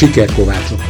[0.00, 0.80] Sikerkovácsok.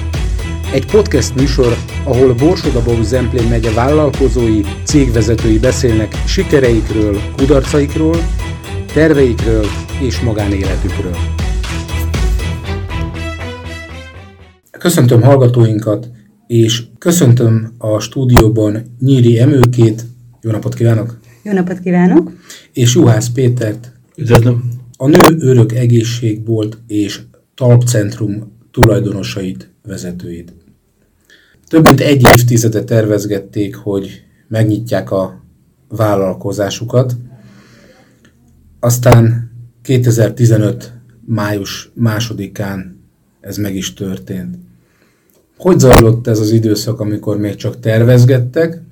[0.72, 8.17] Egy podcast műsor, ahol Borsodabó Zemplén megye vállalkozói, cégvezetői beszélnek sikereikről, kudarcaikról,
[8.92, 9.65] terveikről
[10.01, 11.17] és magánéletükről.
[14.71, 16.11] Köszöntöm hallgatóinkat,
[16.47, 20.05] és köszöntöm a stúdióban Nyíri Emőkét.
[20.41, 21.19] Jó napot kívánok!
[21.42, 22.33] Jó napot kívánok!
[22.72, 23.92] És Juhász Pétert.
[24.16, 24.70] Üdvözlöm!
[24.97, 27.20] A Nő Örök Egészségbolt és
[27.55, 30.52] Talpcentrum tulajdonosait, vezetőit.
[31.69, 35.42] Több mint egy évtizede tervezgették, hogy megnyitják a
[35.88, 37.16] vállalkozásukat.
[38.80, 39.51] Aztán
[39.83, 40.92] 2015.
[41.25, 43.01] május másodikán
[43.41, 44.59] ez meg is történt.
[45.56, 48.83] Hogy zajlott ez az időszak, amikor még csak tervezgettek,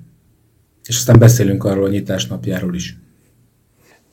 [0.87, 2.99] és aztán beszélünk arról a nyitás napjáról is.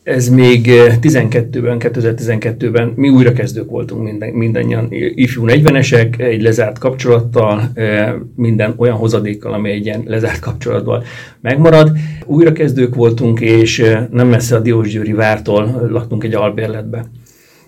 [0.05, 7.71] Ez még 12-ben, eh, 2012-ben mi újrakezdők voltunk minden, mindannyian ifjú 40-esek, egy lezárt kapcsolattal,
[7.73, 11.03] eh, minden olyan hozadékkal, ami egy ilyen lezárt kapcsolatban
[11.41, 11.91] megmarad.
[12.25, 17.05] Újrakezdők voltunk, és eh, nem messze a Diósgyőri vártól laktunk egy albérletbe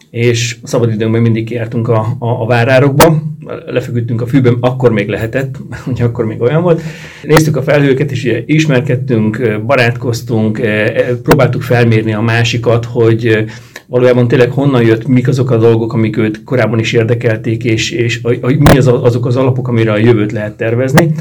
[0.10, 3.22] és a szabadidőnkben mindig jártunk a, a, a várárokba,
[3.66, 5.56] lefeküdtünk a fűben, akkor még lehetett,
[5.92, 6.82] ugye akkor még olyan volt.
[7.24, 13.46] Néztük a felhőket, és ismerkedtünk, barátkoztunk, e, e, próbáltuk felmérni a másikat, hogy
[13.88, 18.22] valójában tényleg honnan jött, mik azok a dolgok, amik őt korábban is érdekelték, és, és
[18.42, 21.12] mi az, azok az alapok, amire a jövőt lehet tervezni.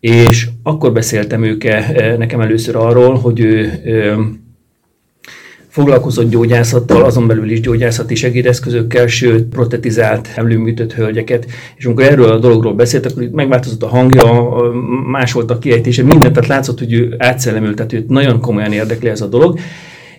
[0.00, 3.72] És akkor beszéltem őke e, nekem először arról, hogy ő
[5.78, 11.46] foglalkozott gyógyászattal, azon belül is gyógyászati segédeszközökkel, sőt, protetizált emlőműtött hölgyeket.
[11.76, 14.50] És amikor erről a dologról beszélt, akkor megváltozott a hangja,
[15.10, 19.08] más volt a kiejtése, mindent, tehát látszott, hogy ő átszellemült, tehát őt nagyon komolyan érdekli
[19.08, 19.58] ez a dolog.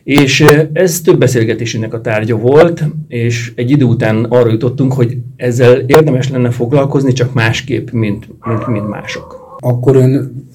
[0.03, 5.77] És ez több beszélgetésünknek a tárgya volt, és egy idő után arra jutottunk, hogy ezzel
[5.77, 9.57] érdemes lenne foglalkozni, csak másképp, mint, mint, mint mások.
[9.59, 10.47] Akkor ön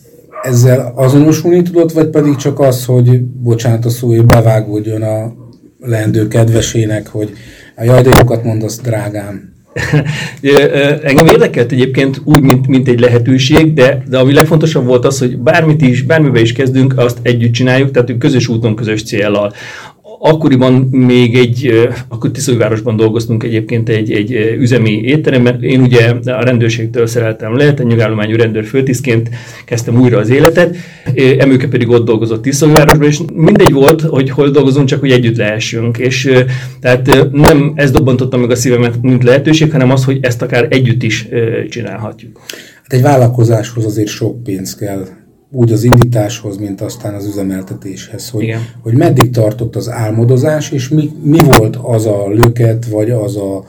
[0.44, 5.32] ezzel azonosulni tudott, vagy pedig csak az, hogy bocsánat a szó, hogy bevágódjon a
[5.80, 7.32] leendő kedvesének, hogy
[7.76, 9.52] a de jókat mondasz, drágám.
[11.02, 15.38] Engem érdekelt egyébként úgy, mint, mint egy lehetőség, de, de ami legfontosabb volt az, hogy
[15.38, 19.52] bármit is, bármivel is kezdünk, azt együtt csináljuk, tehát közös úton, közös céllal.
[20.26, 25.62] Akkoriban még egy, akkor Tiszóvárosban dolgoztunk egyébként egy, egy üzemi étteremben.
[25.62, 29.30] Én ugye a rendőrségtől szereltem le, egy nyugállományú rendőr főtisztként
[29.64, 30.76] kezdtem újra az életet.
[31.38, 35.98] Emőke pedig ott dolgozott Tiszóvárosban, és mindegy volt, hogy hol dolgozunk, csak hogy együtt lehessünk.
[35.98, 36.32] És
[36.80, 41.02] tehát nem ez dobbantotta meg a szívemet, mint lehetőség, hanem az, hogy ezt akár együtt
[41.02, 41.28] is
[41.68, 42.40] csinálhatjuk.
[42.82, 45.06] Hát egy vállalkozáshoz azért sok pénz kell
[45.54, 48.60] úgy az indításhoz, mint aztán az üzemeltetéshez, hogy, Igen.
[48.82, 53.64] hogy meddig tartott az álmodozás, és mi, mi volt az a löket, vagy az a,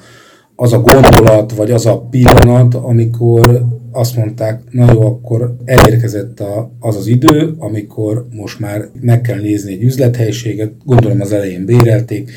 [0.56, 6.72] az a gondolat, vagy az a pillanat, amikor azt mondták, na jó, akkor elérkezett a,
[6.80, 12.32] az az idő, amikor most már meg kell nézni egy üzlethelyiséget, gondolom az elején bérelték,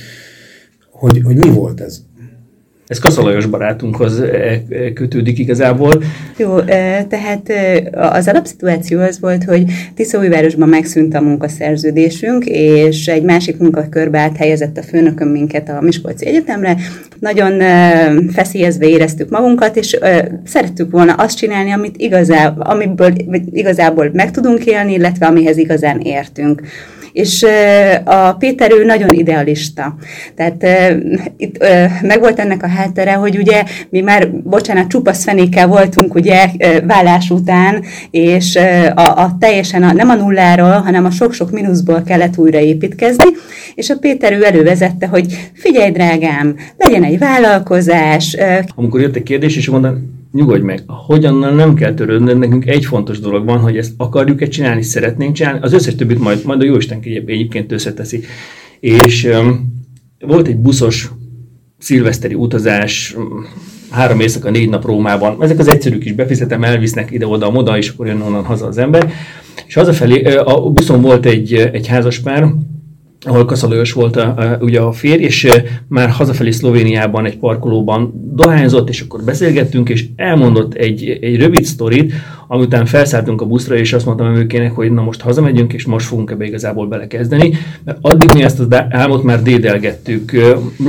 [0.91, 2.03] hogy, hogy mi volt ez?
[2.89, 6.03] Ez Kaszalajos barátunkhoz e, e, kötődik igazából.
[6.37, 7.53] Jó, e, tehát
[7.93, 14.83] az alapszituáció az volt, hogy Tiszaújvárosban megszűnt a munkaszerződésünk, és egy másik munkakörbe áthelyezett a
[14.83, 16.77] főnököm minket a Miskolci Egyetemre.
[17.19, 17.63] Nagyon
[18.33, 19.99] feszélyezve éreztük magunkat, és
[20.45, 23.13] szerettük volna azt csinálni, amit igazából, amiből
[23.51, 26.63] igazából meg tudunk élni, illetve amihez igazán értünk
[27.19, 27.47] és
[28.05, 29.97] a Péter ő nagyon idealista.
[30.35, 30.67] Tehát
[31.37, 31.65] itt
[32.03, 36.47] megvolt ennek a háttere, hogy ugye mi már, bocsánat, csupasz fenékkel voltunk ugye
[36.87, 38.57] vállás után, és
[38.95, 43.31] a, a teljesen a, nem a nulláról, hanem a sok-sok mínuszból kellett újra építkezni,
[43.75, 48.37] és a Péter ő elővezette, hogy figyelj drágám, legyen egy vállalkozás.
[48.75, 53.21] Amikor jött egy kérdés, és mondtam, nyugodj meg, hogyan nem kell törődni, nekünk egy fontos
[53.21, 56.99] dolog van, hogy ezt akarjuk-e csinálni, szeretnénk csinálni, az összes többit majd, majd a Jóisten
[57.03, 58.21] egyébként összeteszi.
[58.81, 59.77] És um,
[60.21, 61.11] volt egy buszos
[61.79, 63.17] szilveszteri utazás,
[63.91, 65.43] három éjszaka, négy nap Rómában.
[65.43, 69.13] Ezek az egyszerűk is befizetem, elvisznek ide-oda, oda, és akkor jön onnan haza az ember.
[69.67, 72.49] És hazafelé, a buszon volt egy, egy házaspár,
[73.21, 75.49] ahol Kaszalajos volt a, a, ugye a férj, és
[75.89, 82.13] már hazafelé Szlovéniában egy parkolóban dohányzott, és akkor beszélgettünk, és elmondott egy, egy rövid sztorit,
[82.49, 86.31] amiután felszálltunk a buszra, és azt mondtam őkének, hogy na most hazamegyünk, és most fogunk
[86.31, 87.53] ebbe igazából belekezdeni,
[87.85, 90.33] mert addig mi ezt az álmot már dédelgettük,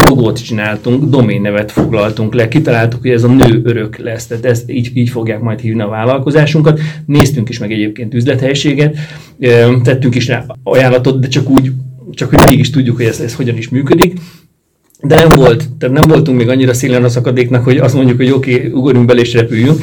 [0.05, 4.71] logót csináltunk, domén nevet foglaltunk le, kitaláltuk, hogy ez a nő örök lesz, tehát ezt
[4.71, 6.79] így, így fogják majd hívni a vállalkozásunkat.
[7.05, 8.97] Néztünk is meg egyébként üzlethelységet,
[9.83, 11.71] tettünk is rá ajánlatot, de csak úgy
[12.11, 14.19] csak hogy mégis tudjuk, hogy ez, ez hogyan is működik.
[15.01, 18.31] de nem volt, tehát nem voltunk még annyira szélen a szakadéknak, hogy azt mondjuk, hogy
[18.31, 19.81] oké, okay, ugorjunk bele és repüljünk.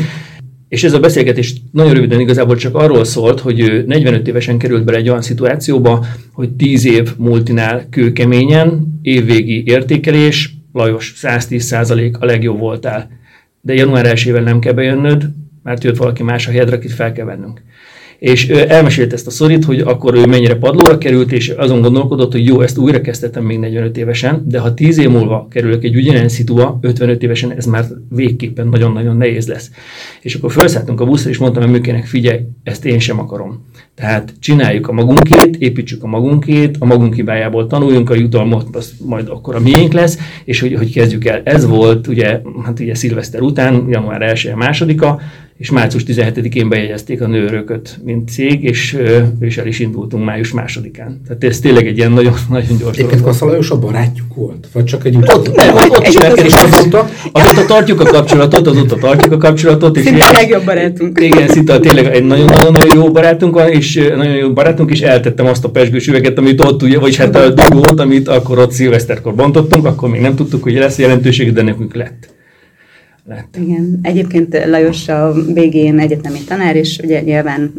[0.68, 4.84] És ez a beszélgetés nagyon röviden igazából csak arról szólt, hogy ő 45 évesen került
[4.84, 12.58] bele egy olyan szituációba, hogy 10 év multinál kőkeményen, évvégi értékelés, Lajos 110% a legjobb
[12.58, 13.10] voltál.
[13.60, 15.28] De január 1 nem kell bejönnöd,
[15.62, 17.62] mert jött valaki más a helyedre, akit fel kell vennünk
[18.18, 22.46] és elmesélt ezt a szorít, hogy akkor ő mennyire padlóra került, és azon gondolkodott, hogy
[22.46, 26.28] jó, ezt újra kezdtem még 45 évesen, de ha 10 év múlva kerülök egy ugyanilyen
[26.28, 29.70] szitua, 55 évesen, ez már végképpen nagyon-nagyon nehéz lesz.
[30.20, 33.64] És akkor felszálltunk a buszra, és mondtam a műkének, figyelj, ezt én sem akarom.
[33.94, 39.28] Tehát csináljuk a magunkét, építsük a magunkét, a magunk hibájából tanuljunk, a jutalmat az majd
[39.28, 41.40] akkor a miénk lesz, és hogy, hogy kezdjük el.
[41.44, 45.20] Ez volt ugye, hát ugye szilveszter után, január 1 másodika,
[45.58, 48.98] és március 17-én bejegyezték a nőrököt, mint cég, és,
[49.40, 51.20] és el is indultunk május másodikán.
[51.26, 54.68] Tehát ez tényleg egy ilyen nagyon, nagyon gyors Egyébként Kasszalajos a barátjuk volt?
[54.72, 57.08] Vagy csak egy ott, nem, ott, ott ismerkedés azóta?
[57.32, 59.98] Azóta tartjuk a kapcsolatot, azóta tartjuk a kapcsolatot.
[59.98, 61.20] Szinte a legjobb barátunk.
[61.20, 65.64] Igen, szinte tényleg egy nagyon-nagyon jó barátunk van, és nagyon jó barátunk, és eltettem azt
[65.64, 69.86] a pesgős üveget, amit ott, ugye, vagy hát a dugót, amit akkor ott szilveszterkor bontottunk,
[69.86, 72.34] akkor még nem tudtuk, hogy lesz jelentőség, de nekünk lett
[73.26, 73.56] lett.
[73.60, 77.72] Igen, egyébként Lajos a végén egyetemi tanár, és ugye nyilván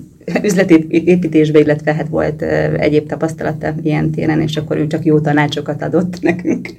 [0.43, 2.41] üzleti építésbe, illetve hát volt
[2.77, 6.69] egyéb tapasztalata ilyen téren, és akkor ő csak jó tanácsokat adott nekünk.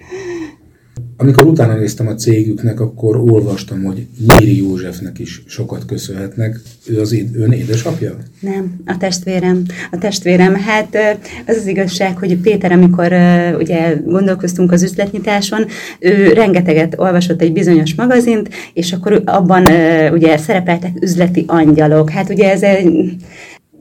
[1.21, 6.61] Amikor utána néztem a cégüknek, akkor olvastam, hogy Nyíri Józsefnek is sokat köszönhetnek.
[6.87, 8.17] Ő az ön édesapja?
[8.41, 9.63] Nem, a testvérem.
[9.91, 10.55] A testvérem.
[10.55, 10.97] Hát
[11.47, 13.13] az az igazság, hogy Péter, amikor
[13.59, 15.67] ugye gondolkoztunk az üzletnyitáson,
[15.99, 19.67] ő rengeteget olvasott egy bizonyos magazint, és akkor abban
[20.13, 22.11] ugye szerepeltek üzleti angyalok.
[22.11, 23.17] Hát ugye ez egy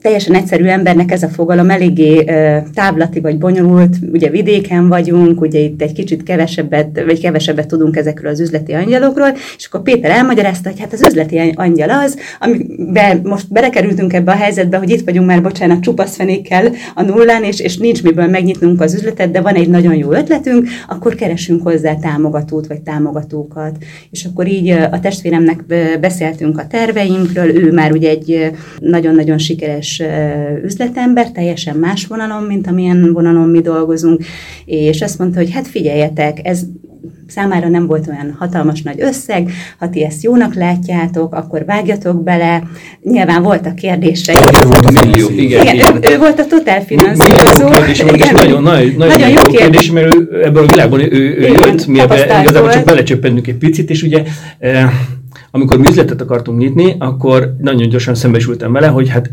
[0.08, 2.24] teljesen egyszerű embernek ez a fogalom eléggé
[2.74, 8.30] távlati vagy bonyolult, ugye vidéken vagyunk, ugye itt egy kicsit kevesebbet, vagy kevesebbet tudunk ezekről
[8.30, 13.52] az üzleti angyalokról, és akkor Péter elmagyarázta, hogy hát az üzleti angyal az, amiben most
[13.52, 18.02] belekerültünk ebbe a helyzetbe, hogy itt vagyunk már, bocsánat, csupaszfenékkel a nullán, és, és nincs
[18.02, 22.80] miből megnyitnunk az üzletet, de van egy nagyon jó ötletünk, akkor keresünk hozzá támogatót vagy
[22.80, 23.76] támogatókat.
[24.10, 25.64] És akkor így a testvéremnek
[26.00, 32.66] beszéltünk a terveinkről, ő már ugye egy nagyon-nagyon sikeres üzletes üzletember, teljesen más vonalon, mint
[32.66, 34.24] amilyen vonalon mi dolgozunk,
[34.64, 36.62] és azt mondta, hogy hát figyeljetek, ez
[37.26, 42.62] számára nem volt olyan hatalmas nagy összeg, ha ti ezt jónak látjátok, akkor vágjatok bele.
[43.02, 44.34] Nyilván voltak kérdései.
[44.64, 45.96] Volt a millió, igen, igen, igen.
[45.96, 47.68] Ő, ő volt a totál finanszírozó.
[47.68, 51.08] Kérdés, igen, nagyon, nagyon, nagyon, nagyon jó kérdés, kérdés mert ő, ebből a világban ő,
[51.10, 54.22] ő igen, jött, mi ebbe igazából csak belecsöppentünk egy picit, és ugye
[54.58, 54.90] eh,
[55.50, 59.30] amikor mi üzletet akartunk nyitni, akkor nagyon gyorsan szembesültem vele, hogy hát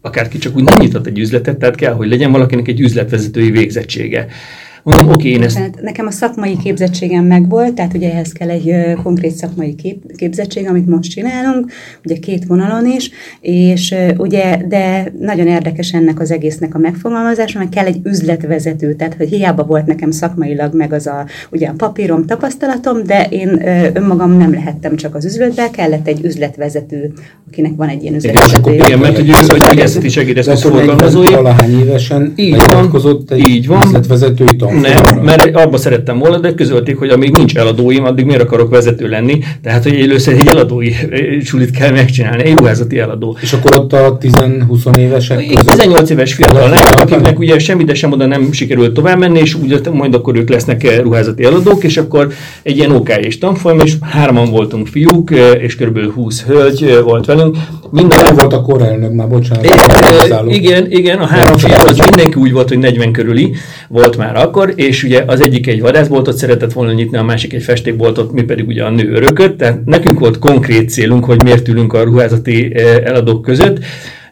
[0.00, 4.26] akárki csak úgy nem nyitott egy üzletet, tehát kell, hogy legyen valakinek egy üzletvezetői végzettsége.
[4.82, 5.54] Mondom, oké, én ezt...
[5.54, 10.68] Tehát nekem a szakmai képzettségem megvolt, tehát ugye ehhez kell egy konkrét szakmai kép, képzettség,
[10.68, 11.70] amit most csinálunk,
[12.04, 13.10] ugye két vonalon is,
[13.40, 19.14] és ugye, de nagyon érdekes ennek az egésznek a megfogalmazása, mert kell egy üzletvezető, tehát
[19.14, 23.62] hogy hiába volt nekem szakmailag meg az a, ugye a papírom, tapasztalatom, de én
[23.94, 27.12] önmagam nem lehettem csak az üzletbe, kellett egy üzletvezető,
[27.48, 28.72] akinek van egy ilyen üzletvezető.
[28.72, 31.26] Igen, mert hogy ő, hogy, hogy ezt is segít, ezt a forgalmazói.
[31.26, 33.82] Valahány évesen így van, egy így van.
[33.86, 38.70] üzletvezetői nem, mert abba szerettem volna, de közölték, hogy amíg nincs eladóim, addig miért akarok
[38.70, 39.38] vezető lenni.
[39.62, 43.36] Tehát, hogy először egy eladói eh, sulit kell megcsinálni, egy ruházati eladó.
[43.40, 45.38] És akkor ott a 10-20 évesek?
[45.64, 49.54] 18 éves fiatal lányok, akiknek ugye semmi, de sem oda nem sikerült tovább menni, és
[49.54, 53.78] úgy majd akkor ők lesznek eh, ruházati eladók, és akkor egy ilyen OK és tanfolyam,
[53.78, 56.12] és hárman voltunk fiúk, eh, és kb.
[56.14, 57.56] 20 hölgy volt velünk.
[57.90, 59.64] Minden volt a korelnök, már bocsánat.
[60.46, 63.52] igen, igen, a három fiatal, az mindenki úgy volt, hogy 40 körüli
[63.88, 67.62] volt már akkor, és ugye az egyik egy vadászboltot szeretett volna nyitni, a másik egy
[67.62, 71.92] festékboltot, mi pedig ugye a nő örököt, tehát nekünk volt konkrét célunk, hogy miért ülünk
[71.92, 73.78] a ruházati eh, eladók között,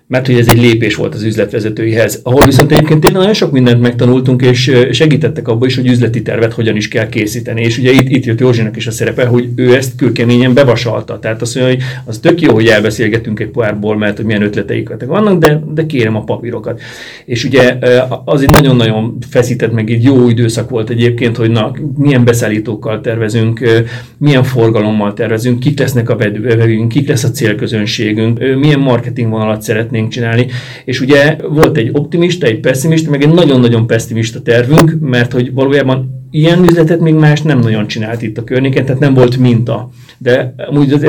[0.09, 3.81] mert hogy ez egy lépés volt az üzletvezetőihez, ahol viszont egyébként tényleg nagyon sok mindent
[3.81, 7.63] megtanultunk, és segítettek abban is, hogy üzleti tervet hogyan is kell készíteni.
[7.63, 11.19] És ugye itt, itt jött Józsinak is a szerepe, hogy ő ezt kőkeményen bevasalta.
[11.19, 14.89] Tehát azt mondja, hogy az tök jó, hogy elbeszélgetünk egy pohárból, mert hogy milyen ötleteik
[15.07, 16.81] vannak, de, de kérem a papírokat.
[17.25, 17.79] És ugye
[18.25, 23.85] az egy nagyon-nagyon feszített, meg egy jó időszak volt egyébként, hogy na, milyen beszállítókkal tervezünk,
[24.19, 29.97] milyen forgalommal tervezünk, kik lesznek a vevőink, kik lesz a célközönségünk, milyen marketing vonalat szeretnénk
[29.99, 30.47] szeretnénk csinálni.
[30.85, 36.27] És ugye volt egy optimista, egy pessimista, meg egy nagyon-nagyon pessimista tervünk, mert hogy valójában
[36.31, 39.91] ilyen üzletet még más nem nagyon csinált itt a környéken, tehát nem volt minta.
[40.19, 41.07] De amúgy az,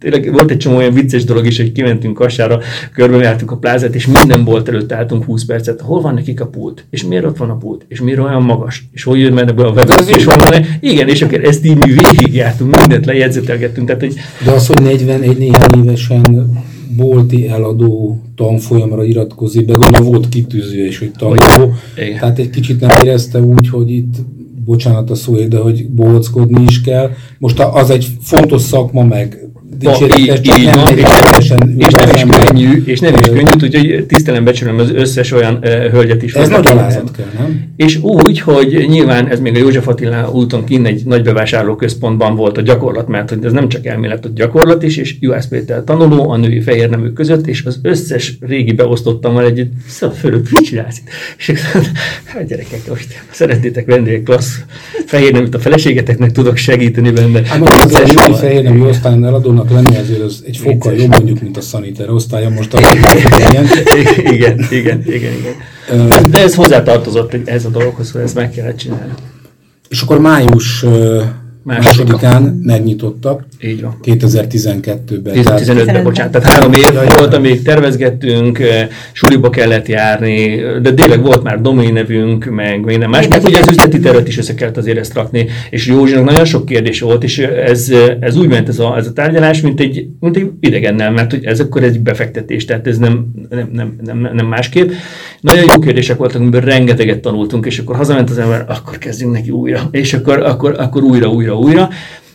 [0.00, 2.60] tényleg volt egy csomó olyan vicces dolog is, hogy kimentünk Kassára,
[2.92, 5.80] körbejártuk a plázát, és minden bolt előtt álltunk 20 percet.
[5.80, 6.84] Hol van nekik a pult?
[6.90, 7.84] És miért ott van a pult?
[7.88, 8.88] És miért olyan magas?
[8.92, 10.16] És hol jön meg be a vevők?
[10.16, 10.64] És hol van?
[10.80, 13.86] Igen, és akkor ezt így mi végigjártunk, mindent lejegyzetelgettünk.
[13.86, 14.14] Tehát, hogy...
[14.44, 16.52] De az, hogy 41 néhány évesen
[16.96, 21.72] bolti eladó tanfolyamra iratkozik be, gondolom volt kitűző és hogy tanuló.
[22.20, 24.14] Tehát egy kicsit nem érezte úgy, hogy itt
[24.64, 27.10] bocsánat a szóért, de hogy bóckodni is kell.
[27.38, 29.47] Most az egy fontos szakma, meg
[29.78, 34.04] dicséretes, csak így nem van, és, és nem is könnyű, és nem is könnyű, úgyhogy
[34.06, 36.34] tisztelen becsülöm az összes olyan uh, hölgyet is.
[36.34, 37.66] Ez nagy alázat kell, nem?
[37.76, 42.56] És úgy, hogy nyilván ez még a József Attila úton kinn egy nagy bevásárlóközpontban volt
[42.58, 46.30] a gyakorlat, mert hogy ez nem csak elmélet, a gyakorlat is, és Juhász Péter tanuló
[46.30, 50.64] a női fehér nemű között, és az összes régi beosztottam el egy szóval fölött, mit
[50.64, 51.08] csinálsz itt?
[51.38, 51.52] És
[52.24, 54.58] hát gyerekek, most szeretnétek venni egy klassz
[55.06, 57.42] fehér neműt a feleségeteknek, tudok segíteni benne.
[57.46, 59.24] Hát most az, az fehér nemű osztályon
[59.68, 62.74] eladónak lenni, ezért az egy fokkal jobb mondjuk, mint a szaniter osztálya most.
[62.74, 62.78] A
[63.48, 63.66] igen,
[64.32, 66.30] igen, igen, igen, igen.
[66.30, 69.12] De ez hozzátartozott ez a dologhoz, hogy ezt meg kellett csinálni.
[69.88, 70.84] És akkor május
[71.76, 73.46] másodikán megnyitottak.
[73.60, 73.96] Így van.
[74.04, 75.34] 2012-ben.
[75.36, 76.32] 2015-ben, bocsánat.
[76.32, 81.92] Tehát három év volt, amíg tervezgettünk, eh, suliba kellett járni, de tényleg volt már domain
[81.92, 83.28] nevünk, meg minden más.
[83.28, 86.66] Meg ugye az üzleti tervet is össze kellett azért ezt rakni, és Józsinak nagyon sok
[86.66, 90.36] kérdés volt, és ez, ez úgy ment ez a, ez a tárgyalás, mint egy, mint
[90.36, 94.46] egy idegennel, mert hogy ez akkor egy befektetés, tehát ez nem, nem, nem, nem, nem
[94.46, 94.90] másképp.
[95.40, 99.50] Nagyon jó kérdések voltak, amiből rengeteget tanultunk, és akkor hazament az ember, akkor kezdjünk neki
[99.50, 101.88] újra, és akkor, akkor, akkor újra, újra, újra,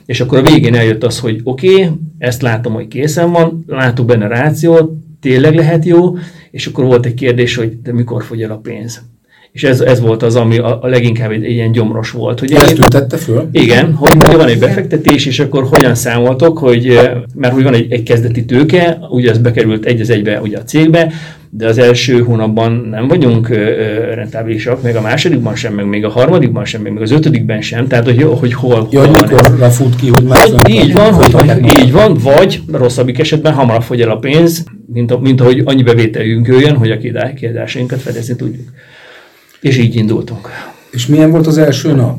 [0.06, 4.06] és akkor a végén eljött az, hogy oké, okay, ezt látom, hogy készen van, látok
[4.06, 6.18] benne rációt, tényleg lehet jó,
[6.52, 9.02] és akkor volt egy kérdés, hogy de mikor fogy el a pénz.
[9.52, 12.40] És ez, ez volt az, ami a, a leginkább egy, egy ilyen gyomros volt.
[12.40, 13.50] Hogy ezt tette föl?
[13.52, 17.00] Igen, hogy van egy befektetés, és akkor hogyan számoltok, hogy,
[17.36, 20.64] mert hogy van egy, egy kezdeti tőke, ugye ez bekerült egy az egybe ugye a
[20.64, 21.12] cégbe,
[21.56, 23.48] de az első hónapban nem vagyunk
[24.14, 28.06] rentábilisak, meg a másodikban sem, meg még a harmadikban sem, meg az ötödikben sem, tehát
[28.06, 29.78] hogy, hogy hol, ja, van ez.
[29.78, 34.02] fut ki, hogy más Így van, hogy, hogy, így van, vagy rosszabbik esetben hamarabb fogy
[34.02, 36.98] el a pénz, mint, mint ahogy annyi bevételünk jöjjön, hogy a
[37.36, 38.68] kiadásainkat fedezni tudjuk.
[39.62, 40.50] És így indultunk.
[40.92, 42.18] És milyen volt az első nap?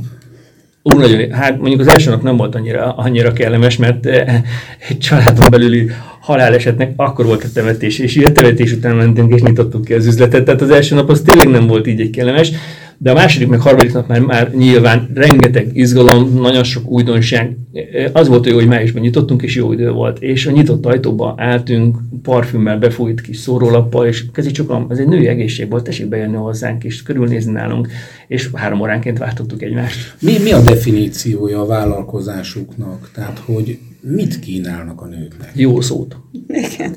[0.86, 4.06] Ú, nagyon, hát mondjuk az első nap nem volt annyira, annyira kellemes, mert
[4.88, 9.84] egy családon belüli halálesetnek akkor volt a temetés, és a temetés után mentünk és nyitottuk
[9.84, 10.44] ki az üzletet.
[10.44, 12.52] Tehát az első nap az tényleg nem volt így egy kellemes,
[12.98, 17.56] de a második, meg harmadik nap már, már nyilván rengeteg izgalom, nagyon sok újdonság.
[18.12, 20.22] Az volt jó, hogy májusban nyitottunk, és jó idő volt.
[20.22, 25.26] És a nyitott ajtóba álltunk, parfümmel befújt kis szórólappal, és kezi csak ez egy női
[25.26, 27.88] egészség volt, tessék bejönni hozzánk, és körülnézni nálunk,
[28.28, 30.14] és három óránként váltottuk egymást.
[30.20, 33.10] Mi, mi a definíciója a vállalkozásuknak?
[33.14, 35.50] Tehát, hogy mit kínálnak a nőknek?
[35.54, 36.16] Jó szót.
[36.46, 36.96] Igen.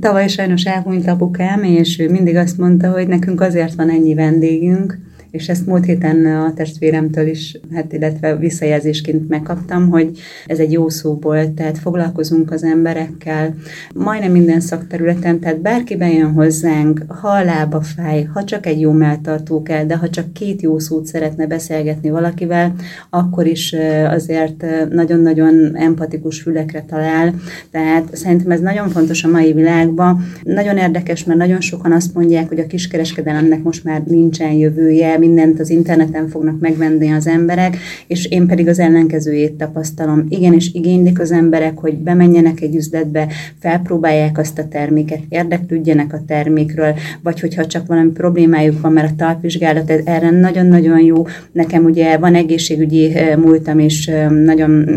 [0.00, 4.98] Tavaly sajnos elhunyt apukám, és ő mindig azt mondta, hogy nekünk azért van ennyi vendégünk,
[5.36, 10.88] és ezt múlt héten a testvéremtől is, hát illetve visszajelzésként megkaptam, hogy ez egy jó
[10.88, 13.54] szó volt, tehát foglalkozunk az emberekkel,
[13.94, 18.92] majdnem minden szakterületen, tehát bárki bejön hozzánk, ha a lába fáj, ha csak egy jó
[18.92, 22.74] melltartó kell, de ha csak két jó szót szeretne beszélgetni valakivel,
[23.10, 23.74] akkor is
[24.08, 27.34] azért nagyon-nagyon empatikus fülekre talál,
[27.70, 30.24] tehát szerintem ez nagyon fontos a mai világban.
[30.42, 35.60] Nagyon érdekes, mert nagyon sokan azt mondják, hogy a kiskereskedelemnek most már nincsen jövője, mindent
[35.60, 40.26] az interneten fognak megvenni az emberek, és én pedig az ellenkezőjét tapasztalom.
[40.28, 43.26] Igenis igénylik az emberek, hogy bemenjenek egy üzletbe,
[43.58, 49.14] felpróbálják azt a terméket, érdeklődjenek a termékről, vagy hogyha csak valami problémájuk van, mert a
[49.16, 51.26] talpvizsgálat erre nagyon-nagyon jó.
[51.52, 54.10] Nekem ugye van egészségügyi múltam, és
[54.44, 54.88] nagyon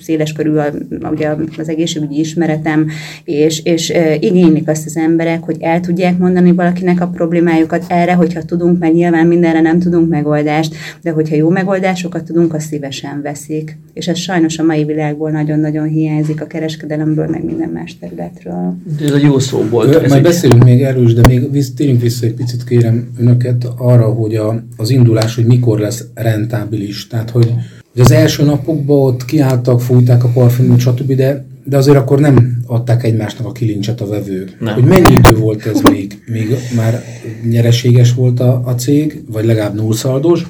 [0.00, 0.62] széles körül
[1.10, 2.86] ugye az egészségügyi ismeretem,
[3.24, 8.42] és, és igénylik azt az emberek, hogy el tudják mondani valakinek a problémájukat erre, hogyha
[8.42, 13.78] tudunk, mert nyilván mindenre nem tudunk megoldást, de hogyha jó megoldásokat tudunk, azt szívesen veszik.
[13.92, 18.74] És ez sajnos a mai világból nagyon-nagyon hiányzik a kereskedelemből, meg minden más területről.
[19.00, 20.00] Ez a jó szó volt.
[20.00, 20.22] Majd egy...
[20.22, 24.34] beszélünk még erről is, de még visz, térjünk vissza egy picit kérem önöket arra, hogy
[24.34, 27.06] a, az indulás, hogy mikor lesz rentábilis.
[27.06, 27.54] Tehát, hogy,
[27.92, 32.56] hogy az első napokban ott kiálltak, fújták a parfümöt, stb., de de azért akkor nem
[32.66, 34.56] adták egymásnak a kilincset a vevők.
[34.60, 34.74] Nem.
[34.74, 36.22] Hogy mennyi idő volt ez még?
[36.26, 37.02] Még már
[37.50, 40.46] nyereséges volt a, a cég, vagy legalább nullszaldos,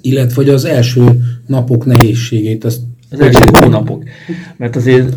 [0.00, 1.02] illetve hogy az első
[1.46, 4.02] napok nehézségét azt az első hónapok.
[4.56, 5.16] Mert azért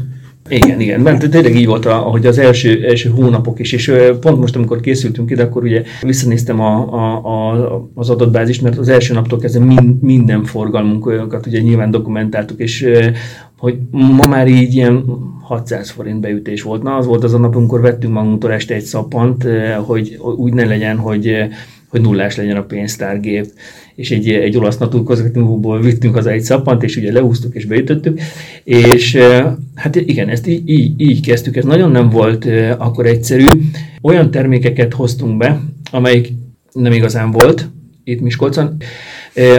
[0.49, 4.55] igen, igen, mert tényleg így volt, ahogy az első, első hónapok is, és pont most,
[4.55, 9.39] amikor készültünk ide, akkor ugye visszanéztem a, a, a, az adatbázist, mert az első naptól
[9.39, 12.87] kezdve mind, minden forgalmunkat ugye nyilván dokumentáltuk, és
[13.63, 15.05] hogy ma már így ilyen
[15.41, 16.83] 600 forint beütés volt.
[16.83, 19.47] Na, az volt az a nap, amikor vettünk magunktól este egy szappant,
[19.85, 21.37] hogy úgy ne legyen, hogy,
[21.89, 23.45] hogy nullás legyen a pénztárgép
[23.95, 28.19] és egy, egy olasz naturkozgatívóból vittünk haza egy szappant, és ugye leúztuk és beütöttük,
[28.63, 29.17] és
[29.75, 33.45] hát igen, ezt így, így, így kezdtük, ez nagyon nem volt akkor egyszerű.
[34.01, 36.33] Olyan termékeket hoztunk be, amelyik
[36.71, 37.69] nem igazán volt
[38.03, 38.77] itt Miskolcon,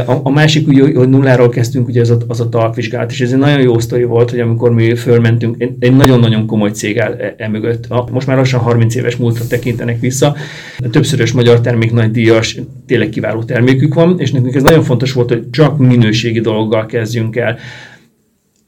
[0.06, 3.32] a, a másik, ugye, hogy nulláról kezdtünk, ugye az a, az a talpvizsgálat, és ez
[3.32, 7.34] egy nagyon jó sztori volt, hogy amikor mi fölmentünk, egy nagyon-nagyon komoly cég áll e,
[7.36, 7.50] e.
[7.88, 10.36] A, most már lassan 30 éves múltra tekintenek vissza.
[10.78, 15.12] A többszörös magyar termék nagy díjas, tényleg kiváló termékük van, és nekünk ez nagyon fontos
[15.12, 17.58] volt, hogy csak minőségi dologgal kezdjünk el.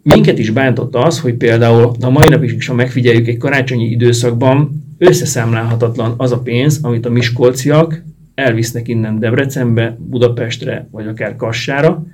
[0.02, 4.84] Minket is bántott az, hogy például a mai napig is, ha megfigyeljük egy karácsonyi időszakban,
[4.98, 8.02] összeszámlálhatatlan az a pénz, amit a miskolciak
[8.36, 12.06] elvisznek innen Debrecenbe, Budapestre, vagy akár Kassára,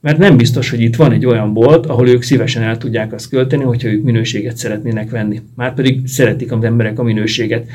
[0.00, 3.28] mert nem biztos, hogy itt van egy olyan bolt, ahol ők szívesen el tudják azt
[3.28, 5.42] költeni, hogyha ők minőséget szeretnének venni.
[5.54, 7.66] Márpedig szeretik az emberek a minőséget.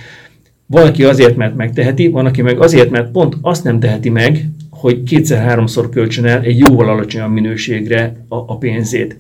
[0.65, 5.03] Valaki azért, mert megteheti, van, aki meg azért, mert pont azt nem teheti meg, hogy
[5.03, 9.17] kétszer-háromszor költsön el egy jóval alacsonyabb minőségre a, a pénzét.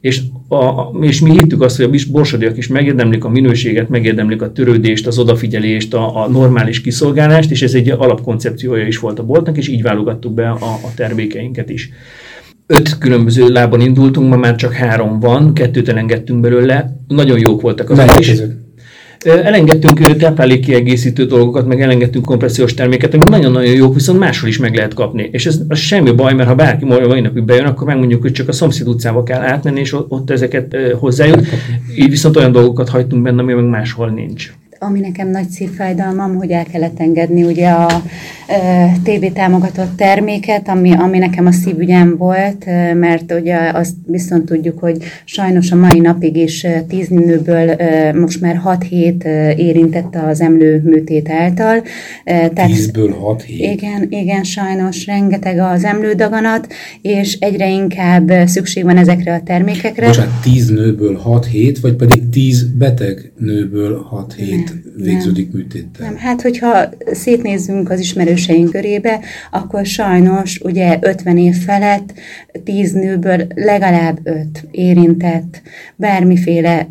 [0.00, 4.52] És, a, és mi hittük azt, hogy a borsodiak is megérdemlik a minőséget, megérdemlik a
[4.52, 9.56] törődést, az odafigyelést, a, a normális kiszolgálást, és ez egy alapkoncepciója is volt a boltnak,
[9.56, 11.90] és így válogattuk be a, a termékeinket is.
[12.66, 17.90] Öt különböző lábon indultunk, ma már csak három van, kettőt elengedtünk belőle, nagyon jók voltak
[17.90, 18.32] azok is.
[19.24, 24.94] Elengedtünk táplálékkiegészítő dolgokat, meg elengedtünk kompressziós terméket, ami nagyon-nagyon jók, viszont máshol is meg lehet
[24.94, 25.28] kapni.
[25.32, 28.48] És ez az semmi baj, mert ha bárki mai napig bejön, akkor megmondjuk, hogy csak
[28.48, 31.46] a szomszéd utcába kell átmenni, és ott ezeket hozzájut.
[31.96, 36.50] Így viszont olyan dolgokat hagytunk benne, ami meg máshol nincs ami nekem nagy szívfájdalmam, hogy
[36.50, 38.02] el kellett engedni ugye a
[38.46, 44.44] e, TB támogatott terméket, ami, ami nekem a szívügyem volt, e, mert ugye azt viszont
[44.44, 49.54] tudjuk, hogy sajnos a mai napig is tíz nőből e, most már 6 hét e,
[49.54, 51.82] érintette az emlő műtét által.
[52.24, 53.72] E, tehát, Tízből 6 hét?
[53.72, 60.06] Igen, igen, sajnos rengeteg az emlődaganat, és egyre inkább szükség van ezekre a termékekre.
[60.06, 64.32] Bocsánat, tíz nőből 6 hét, vagy pedig tíz beteg nőből 6
[64.96, 66.06] végződik műtéttel.
[66.06, 72.12] Nem, hát hogyha szétnézzünk az ismerőseink körébe, akkor sajnos ugye 50 év felett
[72.64, 75.62] 10 nőből legalább 5 érintett
[75.96, 76.88] bármiféle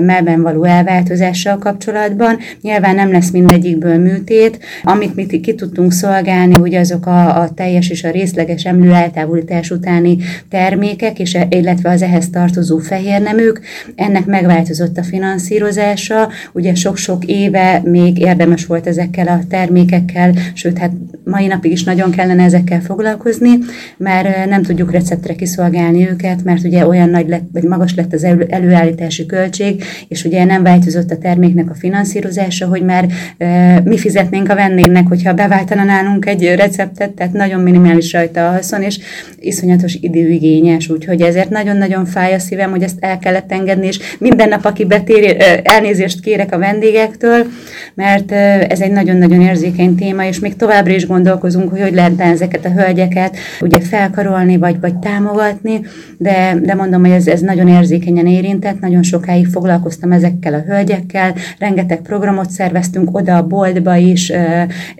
[0.00, 2.38] melben való elváltozással kapcsolatban.
[2.60, 4.58] Nyilván nem lesz mindegyikből műtét.
[4.82, 9.70] Amit mi ki tudtunk szolgálni, ugye azok a, a teljes és a részleges emlő eltávolítás
[9.70, 10.16] utáni
[10.48, 13.60] termékek, és, e, illetve az ehhez tartozó fehérneműk.
[13.94, 20.78] Ennek megváltozott a finanszírozása, ugye sok-sok sok éve még érdemes volt ezekkel a termékekkel, sőt,
[20.78, 20.90] hát
[21.24, 23.58] mai napig is nagyon kellene ezekkel foglalkozni,
[23.96, 28.24] mert nem tudjuk receptre kiszolgálni őket, mert ugye olyan nagy lett, vagy magas lett az
[28.24, 33.98] elő, előállítási költség, és ugye nem változott a terméknek a finanszírozása, hogy már e, mi
[33.98, 38.98] fizetnénk a vendégnek, hogyha beváltana nálunk egy receptet, tehát nagyon minimális rajta a haszon, és
[39.38, 44.48] iszonyatos időigényes, úgyhogy ezért nagyon-nagyon fáj a szívem, hogy ezt el kellett engedni, és minden
[44.48, 47.52] nap, aki betér, elnézést kérek a vendégek, emberektől,
[47.94, 48.32] mert
[48.72, 52.70] ez egy nagyon-nagyon érzékeny téma, és még továbbra is gondolkozunk, hogy hogy lehetne ezeket a
[52.70, 55.80] hölgyeket ugye felkarolni, vagy, vagy támogatni,
[56.18, 61.34] de, de mondom, hogy ez, ez nagyon érzékenyen érintett, nagyon sokáig foglalkoztam ezekkel a hölgyekkel,
[61.58, 64.32] rengeteg programot szerveztünk oda a boltba is,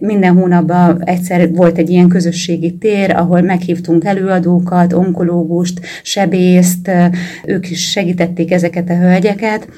[0.01, 6.91] minden hónapban egyszer volt egy ilyen közösségi tér, ahol meghívtunk előadókat, onkológust, sebészt,
[7.45, 9.69] ők is segítették ezeket a hölgyeket,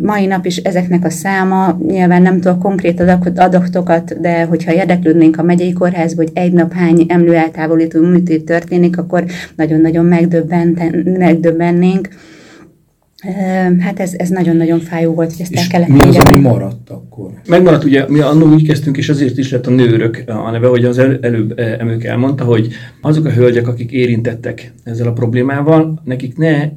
[0.00, 3.02] Mai nap is ezeknek a száma, nyilván nem tudok konkrét
[3.36, 9.24] adatokat, de hogyha érdeklődnénk a megyei kórházba, hogy egy nap hány emlőeltávolító műtét történik, akkor
[9.56, 10.04] nagyon-nagyon
[11.18, 12.08] megdöbbennénk.
[13.80, 16.90] Hát ez, ez nagyon-nagyon fájó volt, hogy ezt és el kellett mi az, ami maradt
[16.90, 17.30] akkor?
[17.48, 20.84] Megmaradt, ugye mi annól úgy kezdtünk, és azért is lett a nőrök a neve, hogy
[20.84, 22.68] az el, előbb emők elmondta, hogy
[23.00, 26.68] azok a hölgyek, akik érintettek ezzel a problémával, nekik ne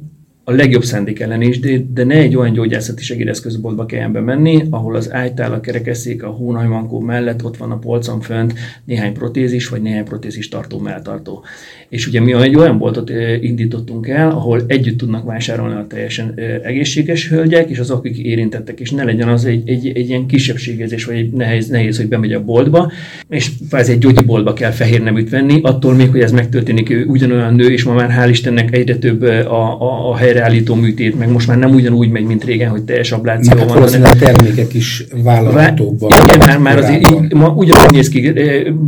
[0.48, 4.94] a legjobb szándék ellen is, de, de ne egy olyan gyógyászati segédeszközboltba kelljen bemenni, ahol
[4.94, 8.54] az ájtál, a kerekesszék, a hónajmankó mellett ott van a polcon fönt
[8.84, 11.44] néhány protézis, vagy néhány protézis tartó melltartó.
[11.88, 17.28] És ugye mi egy olyan boltot indítottunk el, ahol együtt tudnak vásárolni a teljesen egészséges
[17.28, 21.16] hölgyek, és azok, akik érintettek, és ne legyen az egy, egy, egy ilyen kisebbségezés, vagy
[21.16, 22.92] egy nehéz, nehéz, hogy bemegy a boltba,
[23.28, 27.72] és ez egy gyógyiboltba kell fehér neműt venni, attól még, hogy ez megtörténik, ugyanolyan nő,
[27.72, 31.46] és ma már hál' Istennek egyre több a, a, a helyre helyreállító műtét, meg most
[31.46, 33.88] már nem ugyanúgy megy, mint régen, hogy teljes abláció meg van.
[33.90, 36.10] Meg a termékek is vállalhatóbbak.
[36.24, 38.32] Igen, már, már azért így, ma ugyanúgy néz ki,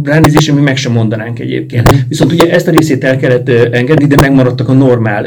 [0.05, 1.89] ránézésre mi meg sem mondanánk egyébként.
[1.89, 2.09] Uh-huh.
[2.09, 5.27] Viszont ugye ezt a részét el kellett engedni, de megmaradtak a normál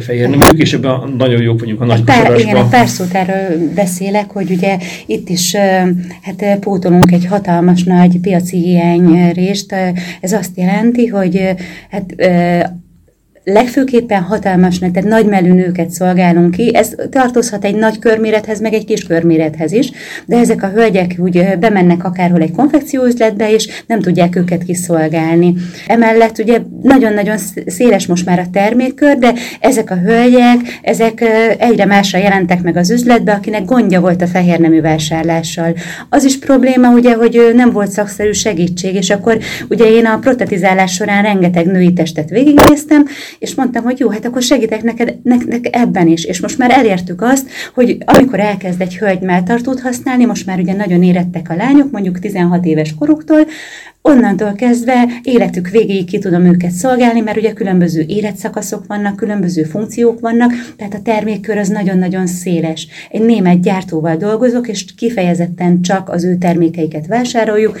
[0.00, 3.58] fehér neműk, és ebben nagyon jók vagyunk a nagy pár, Igen, a pár szót erről
[3.74, 5.54] beszélek, hogy ugye itt is
[6.22, 9.74] hát pótolunk egy hatalmas nagy piaci hiányrést.
[10.20, 11.54] Ez azt jelenti, hogy
[11.90, 12.14] hát
[13.44, 16.74] legfőképpen hatalmasnak, tehát nagy melű nőket szolgálunk ki.
[16.74, 19.90] Ez tartozhat egy nagy körmérethez, meg egy kis körmérethez is,
[20.26, 25.54] de ezek a hölgyek úgy bemennek akárhol egy konfekcióüzletbe, és nem tudják őket kiszolgálni.
[25.86, 31.24] Emellett ugye nagyon-nagyon széles most már a termékkör, de ezek a hölgyek, ezek
[31.58, 35.74] egyre másra jelentek meg az üzletbe, akinek gondja volt a fehérnemű vásárlással.
[36.08, 40.92] Az is probléma ugye, hogy nem volt szakszerű segítség, és akkor ugye én a protetizálás
[40.92, 43.06] során rengeteg női testet végignéztem,
[43.38, 46.24] és mondtam, hogy jó, hát akkor segítek neked, neked ebben is.
[46.24, 50.74] És most már elértük azt, hogy amikor elkezd egy hölgy melltartót használni, most már ugye
[50.74, 53.46] nagyon érettek a lányok, mondjuk 16 éves koruktól,
[54.02, 60.20] onnantól kezdve életük végéig ki tudom őket szolgálni, mert ugye különböző életszakaszok vannak, különböző funkciók
[60.20, 62.86] vannak, tehát a termékkör az nagyon-nagyon széles.
[63.10, 67.78] Egy német gyártóval dolgozok, és kifejezetten csak az ő termékeiket vásároljuk.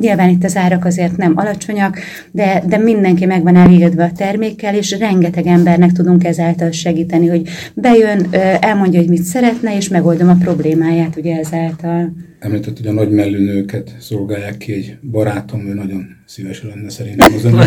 [0.00, 1.98] Nyilván itt az árak azért nem alacsonyak,
[2.30, 7.48] de, de mindenki meg van elégedve a termékkel, és rengeteg embernek tudunk ezáltal segíteni, hogy
[7.74, 8.26] bejön,
[8.60, 13.44] elmondja, hogy mit szeretne, és megoldom a problémáját ugye ezáltal említett, hogy a nagy mellű
[13.44, 17.64] nőket szolgálják ki egy barátom, ő nagyon szíves lenne szerintem az önök.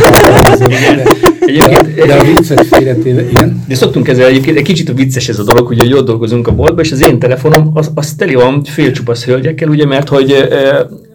[1.95, 3.63] de, de a viccet félretéve, igen.
[3.67, 6.55] De szoktunk ezzel egyébként, egy kicsit a vicces ez a dolog, hogy jól dolgozunk a
[6.55, 10.47] boltban, és az én telefonom az, az teli van félcsupasz hölgyekkel, ugye, mert hogy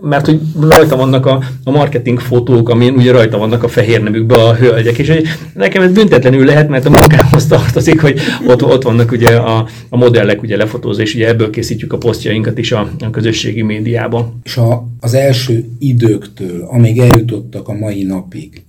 [0.00, 4.34] mert hogy rajta vannak a, a marketing fotók, amin ugye rajta vannak a fehér nemükbe
[4.34, 5.22] a hölgyek, és hogy
[5.54, 9.96] nekem ez büntetlenül lehet, mert a munkához tartozik, hogy ott, ott vannak ugye a, a
[9.96, 14.40] modellek ugye lefotózva, és ugye ebből készítjük a posztjainkat is a, a közösségi médiában.
[14.44, 17.00] És a, az első időktől, amíg
[17.36, 18.64] eljutottak a mai napig,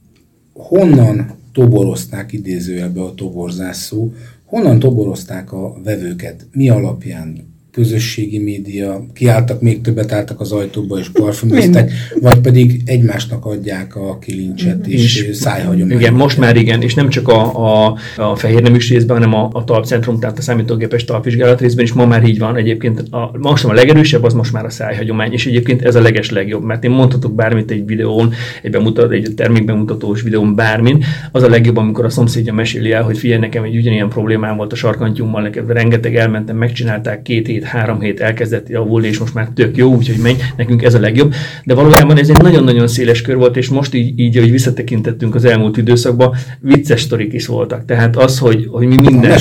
[0.54, 4.14] honnan toborozták idézőjelbe a toborzás szó,
[4.46, 11.10] honnan toborozták a vevőket, mi alapján közösségi média, kiálltak, még többet álltak az ajtóba és
[11.10, 16.00] parfümöztek, vagy pedig egymásnak adják a kilincset és, és szájhagyományt.
[16.00, 19.50] Igen, most már igen, és nem csak a, a, a fehér neműs részben, hanem a,
[19.54, 22.56] a talpcentrum, tehát a számítógépes talpvizsgálat részben is ma már így van.
[22.56, 26.30] Egyébként a, most a legerősebb az most már a szájhagyomány, és egyébként ez a leges
[26.32, 31.50] legjobb, mert én mondhatok bármit egy videón, egy, bemutat, egy termékbemutatós videón bármin, az a
[31.50, 35.42] legjobb, amikor a szomszédja meséli el, hogy figyelj, nekem egy ugyanilyen problémám volt a sarkantyúmmal,
[35.42, 39.94] nekem rengeteg elmentem, megcsinálták két hét, három hét elkezdett javulni, és most már tök jó,
[39.96, 41.34] úgyhogy menj, nekünk ez a legjobb.
[41.64, 45.46] De valójában ez egy nagyon-nagyon széles kör volt, és most így, így hogy visszatekintettünk az
[45.46, 47.86] elmúlt időszakban, vicces sztorik is voltak.
[47.86, 49.40] Tehát az, hogy, hogy mi minden...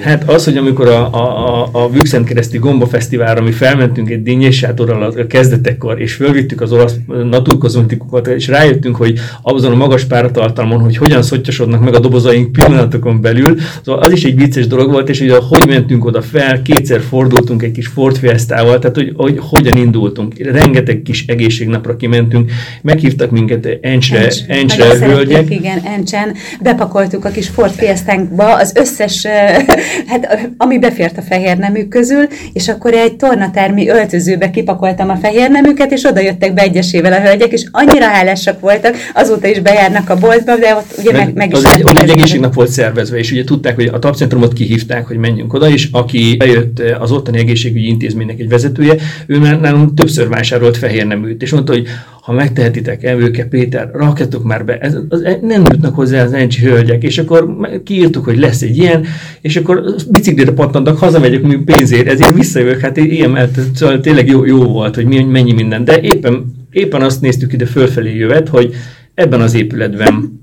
[0.00, 4.22] Hát az, hogy amikor a, a, a, a Vükszent kereszti Gomba Fesztiválra mi felmentünk egy
[4.22, 10.04] dinnyés sátorral a kezdetekkor, és fölvittük az olasz naturkozmetikukat, és rájöttünk, hogy azon a magas
[10.04, 14.90] páratartalmon, hogy hogyan szottyosodnak meg a dobozaink pillanatokon belül, szóval az is egy vicces dolog
[14.90, 18.96] volt, és hogy hogy mentünk oda fel, kétszer fordultunk indultunk egy kis Ford Fiesta-val, tehát
[18.96, 20.34] hogy, hogy hogyan indultunk.
[20.38, 22.50] Rengeteg kis egészségnapra kimentünk,
[22.82, 25.50] meghívtak minket Encsre, Encs, Encsre hölgyek.
[25.50, 29.26] Igen, Encsen, bepakoltuk a kis Ford Fiesta-nkba az összes,
[30.10, 35.50] hát ami befért a fehér nemük közül, és akkor egy tornatermi öltözőbe kipakoltam a fehér
[35.50, 40.10] nemüket, és oda jöttek be egyesével a hölgyek, és annyira hálásak voltak, azóta is bejárnak
[40.10, 43.18] a boltba, de ott ugye meg, meg is az egy, ott egy egészségnap volt szervezve,
[43.18, 47.33] és ugye tudták, hogy a tapcentrumot kihívták, hogy menjünk oda, és aki bejött az ottani
[47.36, 48.94] egészségügyi intézménynek egy vezetője,
[49.26, 51.86] ő már nálunk többször vásárolt fehér neműt, és mondta, hogy
[52.20, 57.02] ha megtehetitek, Evőke Péter, rakjatok már be, ez, az, nem jutnak hozzá az encsi hölgyek,
[57.02, 59.04] és akkor kiírtuk, hogy lesz egy ilyen,
[59.40, 64.44] és akkor biciklire pattantak, hazamegyek mi pénzért, ezért visszajövök, hát ilyen, mert szóval tényleg jó,
[64.44, 68.74] jó volt, hogy mennyi minden, de éppen, éppen azt néztük ide fölfelé jövet, hogy
[69.14, 70.40] ebben az épületben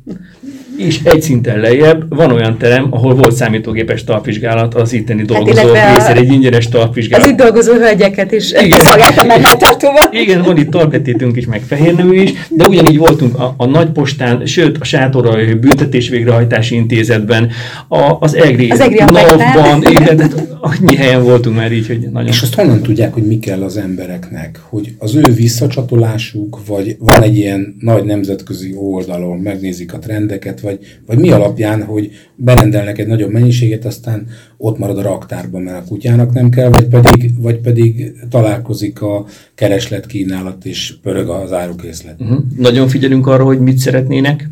[0.81, 5.97] és egy szinten lejjebb van olyan terem, ahol volt számítógépes talpvizsgálat az itteni dolgozók hát
[5.97, 7.25] részére, egy ingyenes talpvizsgálat.
[7.25, 10.09] Az itt dolgozó hölgyeket is szolgáltam meg megtartóval.
[10.11, 14.77] Igen, van itt talpetítünk is, meg fehérnemű is, de ugyanígy voltunk a, a nagypostán, sőt
[14.79, 17.49] a sátorai büntetés végrehajtási intézetben,
[17.87, 20.27] a, az EGRI, az EGRI NAV-ban, igen, de
[20.61, 22.27] annyi helyen voltunk már így, hogy nagyon...
[22.27, 24.59] És azt honnan tudják, hogy mi kell az embereknek?
[24.69, 30.70] Hogy az ő visszacsatolásuk, vagy van egy ilyen nagy nemzetközi oldalon, megnézik a trendeket, vagy,
[31.05, 35.87] vagy mi alapján, hogy berendelnek egy nagyobb mennyiséget, aztán ott marad a raktárban, mert a
[35.87, 42.21] kutyának nem kell, vagy pedig, vagy pedig találkozik a kereslet, kínálat, és pörög az árukészlet.
[42.21, 42.43] Uh-huh.
[42.57, 44.49] Nagyon figyelünk arra, hogy mit szeretnének,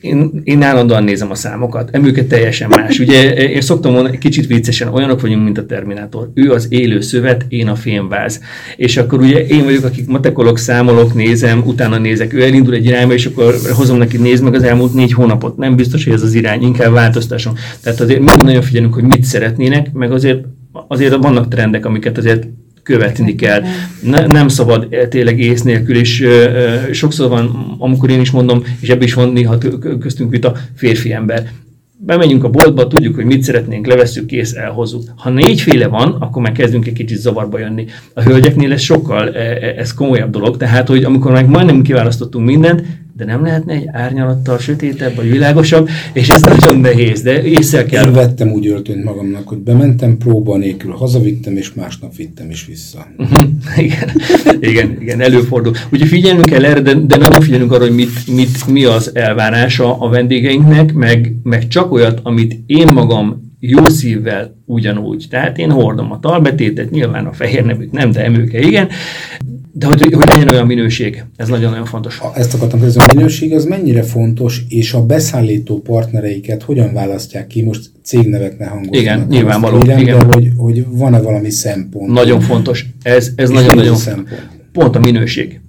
[0.00, 2.98] én, én állandóan nézem a számokat, emőket teljesen más.
[2.98, 6.30] Ugye én szoktam mondani, kicsit viccesen, olyanok vagyunk, mint a Terminátor.
[6.34, 8.40] Ő az élő szövet, én a fémváz.
[8.76, 13.14] És akkor ugye én vagyok, akik matekolok, számolok, nézem, utána nézek, ő elindul egy irányba,
[13.14, 15.56] és akkor hozom neki, nézd meg az elmúlt négy hónapot.
[15.56, 17.58] Nem biztos, hogy ez az irány, inkább változtassunk.
[17.82, 20.44] Tehát azért mindig nagyon figyelünk, hogy mit szeretnének, meg azért
[20.88, 22.46] azért vannak trendek, amiket azért
[22.82, 23.62] követni kell.
[24.02, 28.62] Ne, nem szabad eh, tényleg ész nélkül, és uh, sokszor van, amikor én is mondom,
[28.80, 29.58] és ebből is van néha
[30.00, 31.50] köztünk vita, férfi ember.
[32.02, 35.02] Bemegyünk a boltba, tudjuk, hogy mit szeretnénk, levesszük, kész, elhozzuk.
[35.16, 37.86] Ha négyféle van, akkor már kezdünk egy kicsit zavarba jönni.
[38.14, 39.34] A hölgyeknél ez sokkal,
[39.76, 42.82] ez komolyabb dolog, tehát, hogy amikor meg majdnem kiválasztottunk mindent,
[43.20, 48.06] de nem lehetne egy árnyalattal sötétebb vagy világosabb, és ez nagyon nehéz, de észre kell.
[48.06, 53.06] Én vettem úgy öltönyt magamnak, hogy bementem próba nélkül, hazavittem, és másnap vittem is vissza.
[53.16, 53.44] Mhm.
[53.86, 54.10] igen,
[54.60, 55.72] igen, igen, előfordul.
[55.90, 59.98] Úgyhogy figyelnünk kell erre, de, de nem figyelünk arra, hogy mit, mit, mi az elvárása
[59.98, 65.26] a vendégeinknek, meg, meg csak olyat, amit én magam jó szívvel ugyanúgy.
[65.30, 68.88] Tehát én hordom a talbetétet, nyilván a fehér nevük nem, de emőke igen,
[69.72, 72.20] de hogy, hogy legyen olyan minőség, ez nagyon-nagyon fontos.
[72.34, 77.62] Ezt akartam kérdezni, a minőség az mennyire fontos, és a beszállító partnereiket hogyan választják ki?
[77.62, 79.00] Most cégnevet ne hangozzanak.
[79.00, 79.80] Igen, nyilvánvaló.
[79.98, 80.32] igen.
[80.32, 82.12] hogy, hogy van-e valami szempont?
[82.12, 82.86] Nagyon fontos.
[83.02, 84.48] Ez, ez nagyon-nagyon szempont.
[84.72, 85.60] Pont a minőség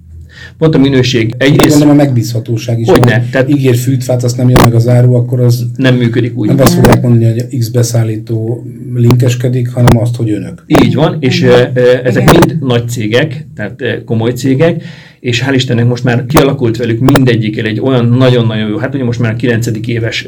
[0.58, 1.68] pont a minőség egyrészt...
[1.68, 2.88] Gondolom a megbízhatóság is.
[2.88, 3.22] Hogy ne.
[3.30, 5.66] Tehát ígér fűtfát, azt nem jön meg az áru, akkor az...
[5.76, 6.48] Nem működik úgy.
[6.48, 10.64] Nem azt fogják mondani, hogy X beszállító linkeskedik, hanem azt, hogy önök.
[10.66, 11.72] Így van, és e,
[12.04, 14.82] ezek mind nagy cégek, tehát komoly cégek,
[15.22, 19.20] és hál' Istennek most már kialakult velük mindegyikkel egy olyan nagyon-nagyon jó, hát ugye most
[19.20, 19.68] már a 9.
[19.86, 20.26] éves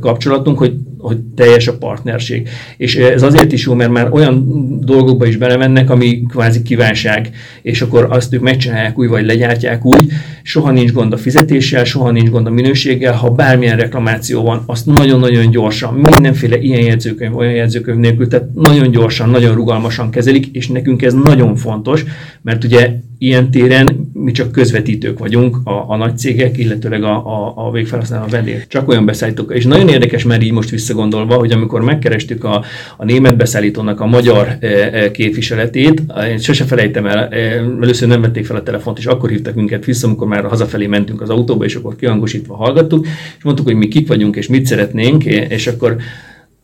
[0.00, 2.48] kapcsolatunk, hogy, hogy teljes a partnerség.
[2.76, 4.44] És ez azért is jó, mert már olyan
[4.80, 7.30] dolgokba is belemennek, ami kvázi kívánság,
[7.62, 10.06] és akkor azt ők megcsinálják úgy, vagy legyártják úgy,
[10.42, 14.86] soha nincs gond a fizetéssel, soha nincs gond a minőséggel, ha bármilyen reklamáció van, azt
[14.86, 20.68] nagyon-nagyon gyorsan, mindenféle ilyen jegyzőkönyv, olyan jegyzőkönyv nélkül, tehát nagyon gyorsan, nagyon rugalmasan kezelik, és
[20.68, 22.04] nekünk ez nagyon fontos,
[22.42, 27.52] mert ugye ilyen téren mi csak közvetítők vagyunk, a, a nagy cégek, illetőleg a, a,
[27.56, 28.66] a végfelhasználó a vendég.
[28.66, 29.54] Csak olyan beszállítók.
[29.54, 32.64] És nagyon érdekes, mert így most visszagondolva, hogy amikor megkerestük a,
[32.96, 37.38] a német beszállítónak a magyar e, e, képviseletét, én sose felejtem el, e,
[37.80, 41.20] először nem vették fel a telefont, és akkor hívtak minket vissza, amikor már hazafelé mentünk
[41.20, 43.06] az autóba, és akkor kihangosítva hallgattuk,
[43.38, 45.96] és mondtuk, hogy mi kik vagyunk, és mit szeretnénk, és akkor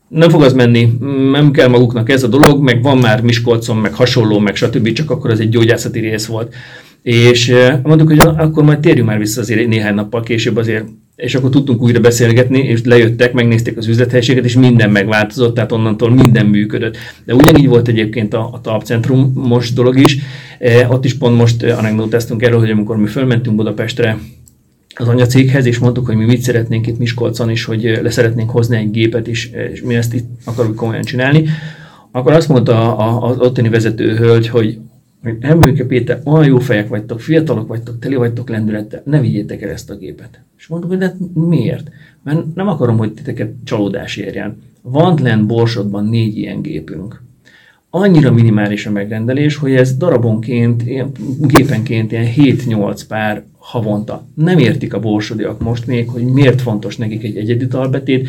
[0.09, 0.92] nem fog az menni,
[1.33, 5.11] nem kell maguknak ez a dolog, meg van már Miskolcon, meg hasonló, meg stb., csak
[5.11, 6.55] akkor az egy gyógyászati rész volt.
[7.03, 10.85] És mondtuk, hogy akkor majd térjünk már vissza azért néhány nappal később azért,
[11.17, 16.11] és akkor tudtunk újra beszélgetni, és lejöttek, megnézték az üzlethelységet, és minden megváltozott, tehát onnantól
[16.11, 16.97] minden működött.
[17.25, 20.19] De ugyanígy volt egyébként a, a talpcentrum most dolog is,
[20.59, 24.19] e, ott is pont most anekdotáztunk erről, hogy amikor mi fölmentünk Budapestre
[24.95, 28.77] az anyacéghez, és mondtuk, hogy mi mit szeretnénk itt Miskolcon is, hogy le szeretnénk hozni
[28.77, 31.45] egy gépet is, és mi ezt itt akarjuk komolyan csinálni.
[32.11, 34.79] Akkor azt mondta az ottani vezető hölgy, hogy
[35.23, 39.71] hogy Emőke Péter, olyan jó fejek vagytok, fiatalok vagytok, teli vagytok lendülettel, ne vigyétek el
[39.71, 40.41] ezt a gépet.
[40.59, 41.91] És mondtuk, hogy hát miért?
[42.23, 44.63] Mert nem akarom, hogy titeket csalódás érjen.
[44.83, 47.23] Van lent Borsodban négy ilyen gépünk
[47.95, 54.27] annyira minimális a megrendelés, hogy ez darabonként, ilyen, gépenként ilyen 7-8 pár havonta.
[54.35, 58.29] Nem értik a borsodiak most még, hogy miért fontos nekik egy egyedi talbetét,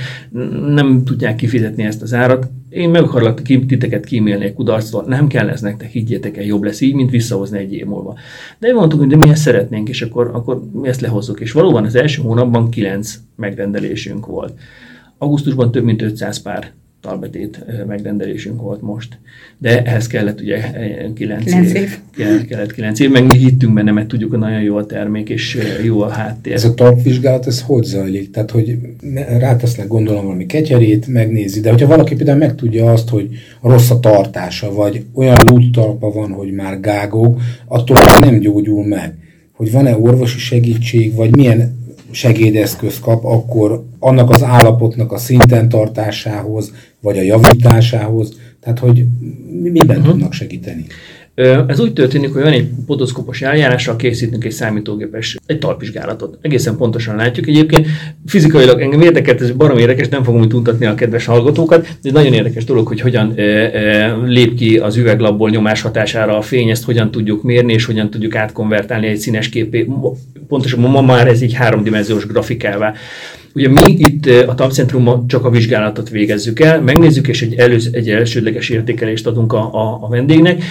[0.68, 2.50] nem tudják kifizetni ezt az árat.
[2.70, 6.82] Én meg akarlak titeket kímélni egy kudarctól, nem kell ez nektek, higgyétek el, jobb lesz
[6.82, 8.16] így, mint visszahozni egy év múlva.
[8.60, 11.40] De mondtuk, hogy de mi ezt szeretnénk, és akkor, akkor mi ezt lehozzuk.
[11.40, 14.54] És valóban az első hónapban 9 megrendelésünk volt.
[15.18, 16.72] Augusztusban több mint 500 pár
[17.04, 19.18] talbetét megrendelésünk volt most.
[19.58, 20.62] De ehhez kellett ugye
[21.14, 21.76] 9 év.
[21.76, 22.00] év.
[22.48, 25.58] Kellett 9 év, meg mi hittünk benne, mert tudjuk, hogy nagyon jó a termék, és
[25.84, 26.54] jó a háttér.
[26.54, 28.32] Ez a talpvizsgálat, ez hogy zajlik?
[28.32, 28.78] Tehát, hogy
[29.40, 33.30] rátesznek gondolom valami ketyerét, megnézi, de hogyha valaki például megtudja azt, hogy
[33.62, 39.14] rossz a tartása, vagy olyan lúttalpa van, hogy már gágó, attól nem gyógyul meg.
[39.52, 41.73] Hogy van-e orvosi segítség, vagy milyen
[42.14, 49.06] segédeszköz kap, akkor annak az állapotnak a szinten tartásához, vagy a javításához, tehát hogy
[49.72, 50.12] miben uh-huh.
[50.12, 50.86] tudnak segíteni?
[51.68, 56.38] Ez úgy történik, hogy van egy podoszkopos eljárással készítünk egy számítógépes, egy talpvizsgálatot.
[56.42, 57.48] Egészen pontosan látjuk.
[57.48, 57.88] Egyébként
[58.26, 62.64] fizikailag engem érdekelt, ez barom érdekes, nem fogom mutatni a kedves hallgatókat, de nagyon érdekes
[62.64, 67.12] dolog, hogy hogyan e, e, lép ki az üveglapból nyomás hatására a fény, ezt hogyan
[67.12, 69.88] tudjuk mérni, és hogyan tudjuk átkonvertálni egy színes képé.
[70.48, 72.94] Pontosan ma már ez így háromdimenziós grafikává.
[73.56, 78.10] Ugye mi itt a tapcentrumban csak a vizsgálatot végezzük el, megnézzük, és egy, előz, egy
[78.10, 80.64] elsődleges értékelést adunk a, a, a vendégnek,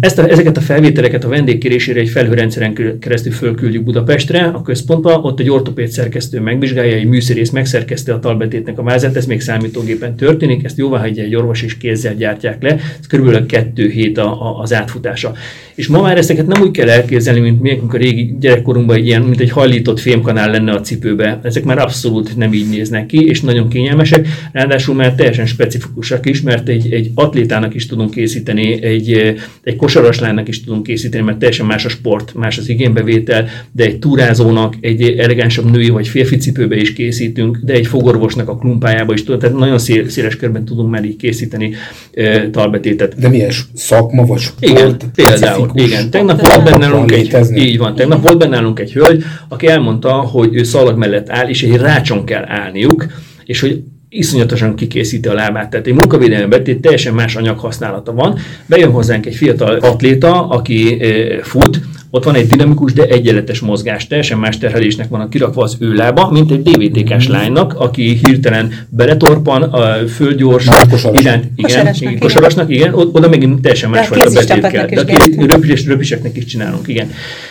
[0.00, 5.40] Ezt a, ezeket a felvételeket a vendégkérésére egy felhőrendszeren keresztül fölküldjük Budapestre, a központba, ott
[5.40, 10.64] egy ortopéd szerkesztő megvizsgálja, egy műszerész megszerkeszti a talbetétnek a vázát, ez még számítógépen történik,
[10.64, 14.60] ezt jóvá hagyja egy orvos és kézzel gyártják le, ez körülbelül kettő hét a, a,
[14.60, 15.32] az átfutása.
[15.76, 19.22] És ma már ezeket nem úgy kell elképzelni, mint mi, a régi gyerekkorunkban egy ilyen,
[19.22, 21.40] mint egy hajlított fémkanál lenne a cipőbe.
[21.42, 26.40] Ezek már abszolút nem így néznek ki, és nagyon kényelmesek, ráadásul már teljesen specifikusak is,
[26.40, 31.66] mert egy, egy atlétának is tudunk készíteni, egy, egy kosaraslánynak is tudunk készíteni, mert teljesen
[31.66, 36.76] más a sport, más az igénybevétel, de egy túrázónak, egy elegánsabb női vagy férfi cipőbe
[36.76, 40.90] is készítünk, de egy fogorvosnak a klumpájába is tudunk, tehát nagyon szél, széles körben tudunk
[40.90, 41.74] már így készíteni
[42.14, 43.18] e, talbetétet.
[43.18, 44.70] De milyen szakma vagy sport?
[44.70, 45.65] Igen, például.
[45.74, 49.66] Igen, tegnap volt benne nálunk egy, így van, tegnap volt benne nálunk egy hölgy, aki
[49.66, 53.06] elmondta, hogy ő szalag mellett áll, és egy rácson kell állniuk,
[53.44, 55.70] és hogy iszonyatosan kikészíti a lábát.
[55.70, 58.38] Tehát egy munkavédelmi betét teljesen más anyaghasználata van.
[58.66, 60.98] Bejön hozzánk egy fiatal atléta, aki
[61.42, 61.80] fut,
[62.16, 64.06] ott van egy dinamikus, de egyenletes mozgás.
[64.06, 68.72] Teljesen más terhelésnek van a kirakva az ő lába, mint egy DVT-s lánynak, aki hirtelen
[68.88, 70.68] beletorpan, a földgyors,
[71.12, 74.86] iránt, igen, kosarasnak, kosarasnak, igen, oda megint teljesen másfajta betét kell.
[74.86, 77.10] De röpis, röpiseknek is csinálunk, igen.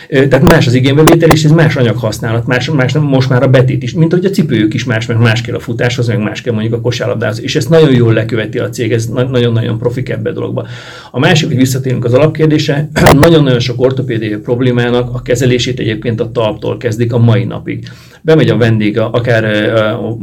[0.09, 3.93] Tehát más az igénybevétel, és ez más anyaghasználat, más, más most már a betét is,
[3.93, 6.73] mint hogy a cipőjük is más, mert más kell a futáshoz, meg más kell mondjuk
[6.73, 7.41] a kosárlabdához.
[7.41, 10.67] És ezt nagyon jól leköveti a cég, ez nagyon-nagyon profik ebbe a dologba.
[11.11, 12.89] A másik, hogy visszatérünk az alapkérdése,
[13.19, 17.87] nagyon-nagyon sok ortopédiai problémának a kezelését egyébként a talptól kezdik a mai napig.
[18.25, 19.43] Bemegy a vendég, akár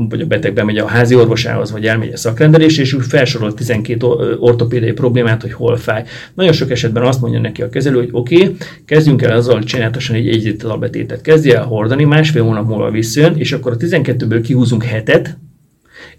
[0.09, 4.07] vagy a beteg bemegy a házi orvosához, vagy elmegy a szakrendelés, és úgy felsorol 12
[4.39, 6.05] ortopédiai problémát, hogy hol fáj.
[6.35, 10.17] Nagyon sok esetben azt mondja neki a kezelő, hogy oké, okay, kezdjünk el azzal, csinálatosan
[10.17, 14.83] egy egy betétet kezdje el hordani, másfél hónap múlva visszajön, és akkor a 12-ből kihúzunk
[14.83, 15.39] hetet,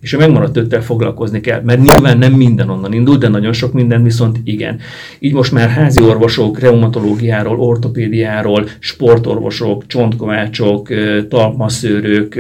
[0.04, 3.74] és a megmaradt öttel foglalkozni kell, mert nyilván nem minden onnan indul, de nagyon sok
[3.74, 4.80] minden viszont igen.
[5.20, 10.90] Így most már házi orvosok, reumatológiáról, ortopédiáról, sportorvosok, csontkovácsok,
[11.28, 12.36] talpmasszőrök,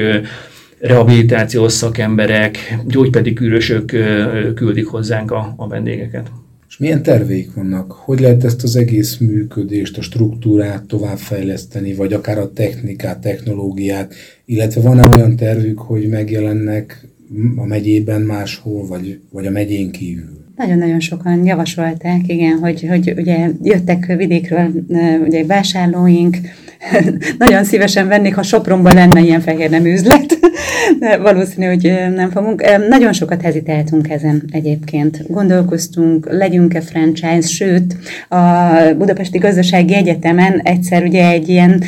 [0.80, 3.86] rehabilitációs szakemberek, gyógypedikűrösök
[4.56, 6.32] küldik hozzánk a, a vendégeket.
[6.73, 7.91] És milyen terveik vannak?
[7.91, 14.13] Hogy lehet ezt az egész működést, a struktúrát továbbfejleszteni, vagy akár a technikát, technológiát,
[14.45, 17.08] illetve van-e olyan tervük, hogy megjelennek
[17.56, 20.41] a megyében máshol, vagy, vagy a megyén kívül?
[20.56, 24.72] Nagyon-nagyon sokan javasolták, igen, hogy, hogy ugye jöttek vidékről
[25.26, 26.38] ugye vásárlóink,
[27.38, 30.39] nagyon szívesen vennék, ha Sopronban lenne ilyen fehér nem üzlet,
[31.22, 32.63] valószínű, hogy nem fogunk.
[32.89, 35.26] Nagyon sokat hezitáltunk ezen egyébként.
[35.28, 37.96] Gondolkoztunk, legyünk-e franchise, sőt,
[38.30, 38.38] a
[38.98, 41.84] Budapesti Gazdasági Egyetemen egyszer ugye egy ilyen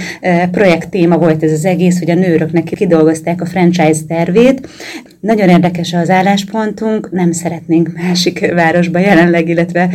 [0.51, 4.67] projekt téma volt ez az egész, hogy a nőröknek kidolgozták a franchise tervét.
[5.25, 9.89] Nagyon érdekes az álláspontunk, nem szeretnénk másik városba jelenleg, illetve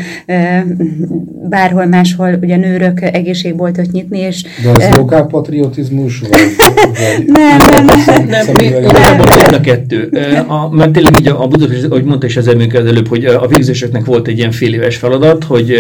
[1.49, 4.45] bárhol máshol ugye nőrök egészségboltot nyitni, és...
[4.63, 6.21] De az lokálpatriotizmus?
[6.21, 8.27] Vagy, vagy nem, nem, nem.
[8.27, 10.09] nem, nem, nem, a kettő.
[10.47, 14.05] A, mert tényleg így a, a Budapest, ahogy mondta is az előbb, hogy a végzősöknek
[14.05, 15.75] volt egy ilyen fél éves feladat, hogy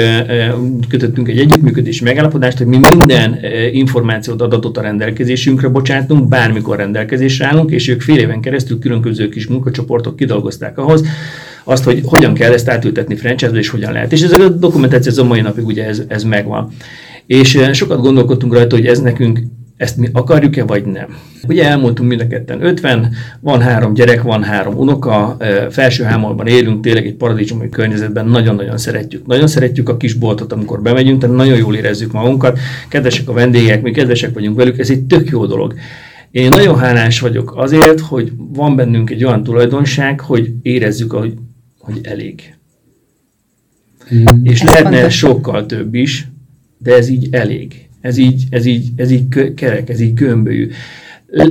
[0.88, 3.38] kötöttünk egy együttműködési megállapodást, hogy mi minden
[3.72, 9.39] információt, adatot a rendelkezésünkre bocsátunk, bármikor rendelkezésre állunk, és ők fél éven keresztül különböző kis
[9.46, 11.05] munkacsoportok kidolgozták ahhoz,
[11.64, 14.12] azt, hogy hogyan kell ezt átültetni franchise és hogyan lehet.
[14.12, 16.68] És ez a dokumentáció az a mai napig ugye ez, ez megvan.
[17.26, 19.40] És eh, sokat gondolkodtunk rajta, hogy ez nekünk
[19.76, 21.16] ezt mi akarjuk-e, vagy nem.
[21.48, 26.46] Ugye elmondtunk mind a ketten 50, van három gyerek, van három unoka, eh, felső hámolban
[26.46, 29.26] élünk, tényleg egy paradicsomi környezetben, nagyon-nagyon szeretjük.
[29.26, 33.83] Nagyon szeretjük a kis boltot, amikor bemegyünk, tehát nagyon jól érezzük magunkat, kedvesek a vendégek,
[33.83, 35.74] mi kedvesek vagyunk velük, ez egy tök jó dolog.
[36.31, 41.35] Én nagyon hálás vagyok azért, hogy van bennünk egy olyan tulajdonság, hogy érezzük, hogy,
[41.79, 42.55] hogy elég.
[44.14, 44.45] Mm.
[44.45, 46.29] És lehetne sokkal több is,
[46.79, 47.88] de ez így elég.
[48.01, 50.71] Ez így, ez így, ez így kerek, ez így gömbölyű.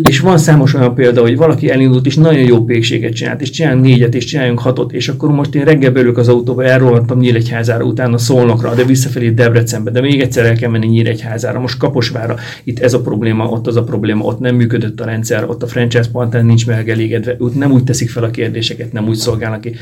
[0.04, 3.76] És van számos olyan példa, hogy valaki elindult, és nagyon jó pékséget csinált, és csinál
[3.76, 8.18] négyet, és csináljunk hatot, és akkor most én reggel belőlük az autóba, elrohantam Nyíregyházára, utána
[8.18, 12.94] Szolnokra, de visszafelé Debrecenbe, de még egyszer el kell menni Nyíregyházára, most Kaposvára, itt ez
[12.94, 16.44] a probléma, ott az a probléma, ott nem működött a rendszer, ott a franchise partner
[16.44, 19.76] nincs megelégedve, ott nem úgy teszik fel a kérdéseket, nem úgy szolgálnak ki,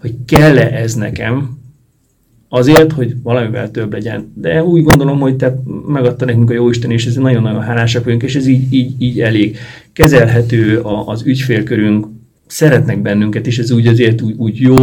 [0.00, 1.62] hogy kell-e ez nekem,
[2.54, 4.32] azért, hogy valamivel több legyen.
[4.34, 8.34] De úgy gondolom, hogy tehát megadta nekünk a Jóisten, és ez nagyon-nagyon hálásak vagyunk, és
[8.34, 9.56] ez így, így, így elég
[9.92, 12.06] kezelhető az ügyfélkörünk,
[12.46, 14.74] szeretnek bennünket, és ez úgy azért úgy, úgy jó,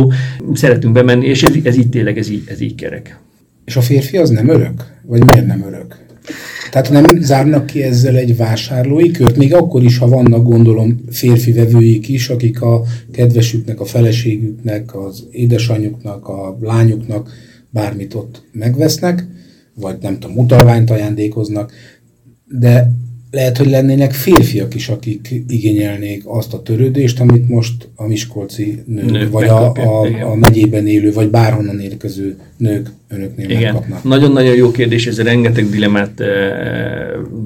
[0.54, 3.20] szeretünk bemenni, és ez, ez így tényleg, ez így, ez így kerek.
[3.66, 4.86] És a férfi az nem örök?
[5.02, 5.98] Vagy miért nem örök?
[6.72, 11.52] Tehát nem zárnak ki ezzel egy vásárlói kört, még akkor is, ha vannak gondolom férfi
[11.52, 17.30] vevőik is, akik a kedvesüknek, a feleségüknek, az édesanyjuknak, a lányuknak
[17.72, 19.26] bármit ott megvesznek,
[19.74, 21.74] vagy nem tudom, utalványt ajándékoznak,
[22.60, 22.92] de
[23.32, 29.12] lehet, hogy lennének férfiak is, akik igényelnék azt a törődést, amit most a miskolci nők,
[29.12, 33.62] nők vagy a, a, a megyében élő, vagy bárhonnan érkező nők önöknél Igen.
[33.62, 34.04] megkapnak.
[34.04, 36.22] Nagyon-nagyon jó kérdés, ez rengeteg dilemát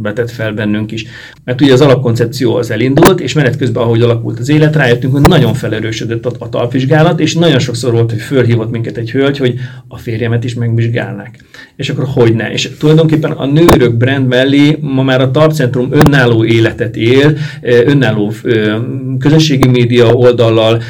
[0.02, 1.06] betett fel bennünk is.
[1.44, 5.22] Mert ugye az alapkoncepció az elindult, és menet közben, ahogy alakult az élet, rájöttünk, hogy
[5.22, 9.56] nagyon felerősödött a, a talpvizsgálat, és nagyon sokszor volt, hogy fölhívott minket egy hölgy, hogy
[9.88, 11.40] a férjemet is megvizsgálnák.
[11.76, 12.52] És akkor hogy ne?
[12.52, 18.34] És tulajdonképpen a nőrök brand mellé ma már a talpcentrum önálló életet él, önálló
[19.20, 20.82] közösségi média oldallal,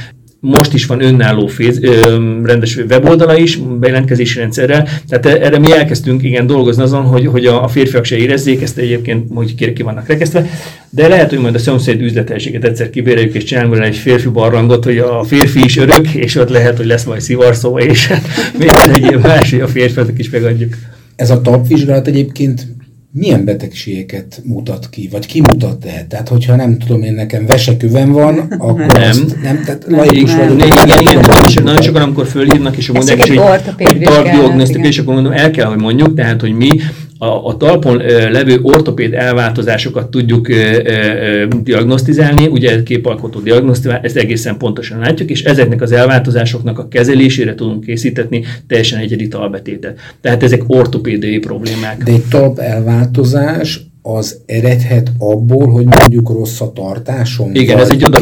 [0.45, 5.71] most is van önálló féz, ö, rendes weboldala is, bejelentkezési rendszerrel, tehát e, erre mi
[5.71, 9.83] elkezdtünk igen dolgozni azon, hogy, hogy a, a férfiak se érezzék, ezt egyébként hogy ki
[9.83, 10.49] vannak rekesztve,
[10.89, 14.97] de lehet, hogy majd a szomszéd üzletelséget egyszer kibéreljük, és csinálunk egy férfi barlangot, hogy
[14.97, 18.13] a férfi is örök, és ott lehet, hogy lesz majd szivarszó, és
[18.59, 20.73] még egy más, hogy a férfiak is megadjuk.
[21.15, 22.74] Ez a tapvizsgálat egyébként
[23.17, 26.07] milyen betegségeket mutat ki, vagy kimutat tehát?
[26.07, 29.09] Tehát, hogyha nem tudom én, nekem veseküvem van, akkor nem.
[29.09, 30.39] Azt, nem, tehát laikus nem.
[30.39, 30.65] vagyok.
[30.65, 31.63] Igen, igen, igen, igen.
[31.63, 33.41] Nagyon sokan, amikor fölhívnak, és mondják, hogy
[34.01, 36.69] tartdiagnosztika, és akkor mondom, el kell, hogy mondjuk, tehát, hogy mi
[37.17, 37.97] a, a talpon
[38.31, 40.47] levő ortopéd elváltozásokat tudjuk
[41.63, 47.83] diagnosztizálni, ugye képalkotó diagnosztizál, ezt egészen pontosan látjuk, és ezeknek az elváltozásoknak a kezelésére tudunk
[47.83, 49.99] készíteni teljesen egyedi talbetétet.
[50.21, 52.03] Tehát ezek ortopédiai problémák.
[52.03, 57.49] De egy talp elváltozás az eredhet abból, hogy mondjuk rossz a tartásom?
[57.53, 58.19] Igen, ez egy oda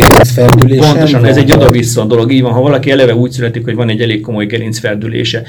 [0.78, 2.32] Pontosan, ez egy oda-vissza dolog.
[2.32, 5.44] Így van, ha valaki eleve úgy születik, hogy van egy elég komoly gerincferdülése,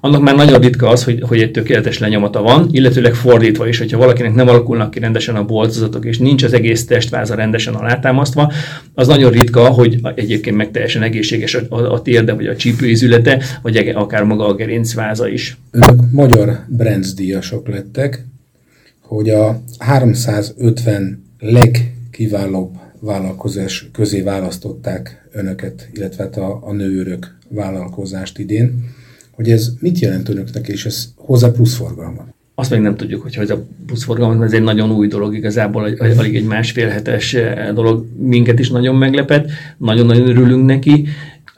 [0.00, 3.98] annak már nagyon ritka az, hogy, hogy egy tökéletes lenyomata van, illetőleg fordítva is, hogyha
[3.98, 8.52] valakinek nem alakulnak ki rendesen a boltozatok, és nincs az egész testváza rendesen alátámasztva,
[8.94, 13.42] az nagyon ritka, hogy egyébként meg teljesen egészséges a, a, a térde, vagy a csípőizülete,
[13.62, 15.56] vagy akár maga a gerincváza is.
[15.70, 18.24] Önök magyar brandsdíjasok lettek,
[19.10, 28.84] hogy a 350 legkiválóbb vállalkozás közé választották önöket, illetve hát a, a nőörök vállalkozást idén,
[29.30, 32.34] hogy ez mit jelent önöknek, és ez hozzá plusz forgalmat?
[32.54, 35.84] Azt még nem tudjuk, hogy ez a plusz forgalmat, ez egy nagyon új dolog, igazából
[35.98, 37.36] alig egy másfél hetes
[37.74, 41.06] dolog minket is nagyon meglepett, nagyon-nagyon örülünk neki,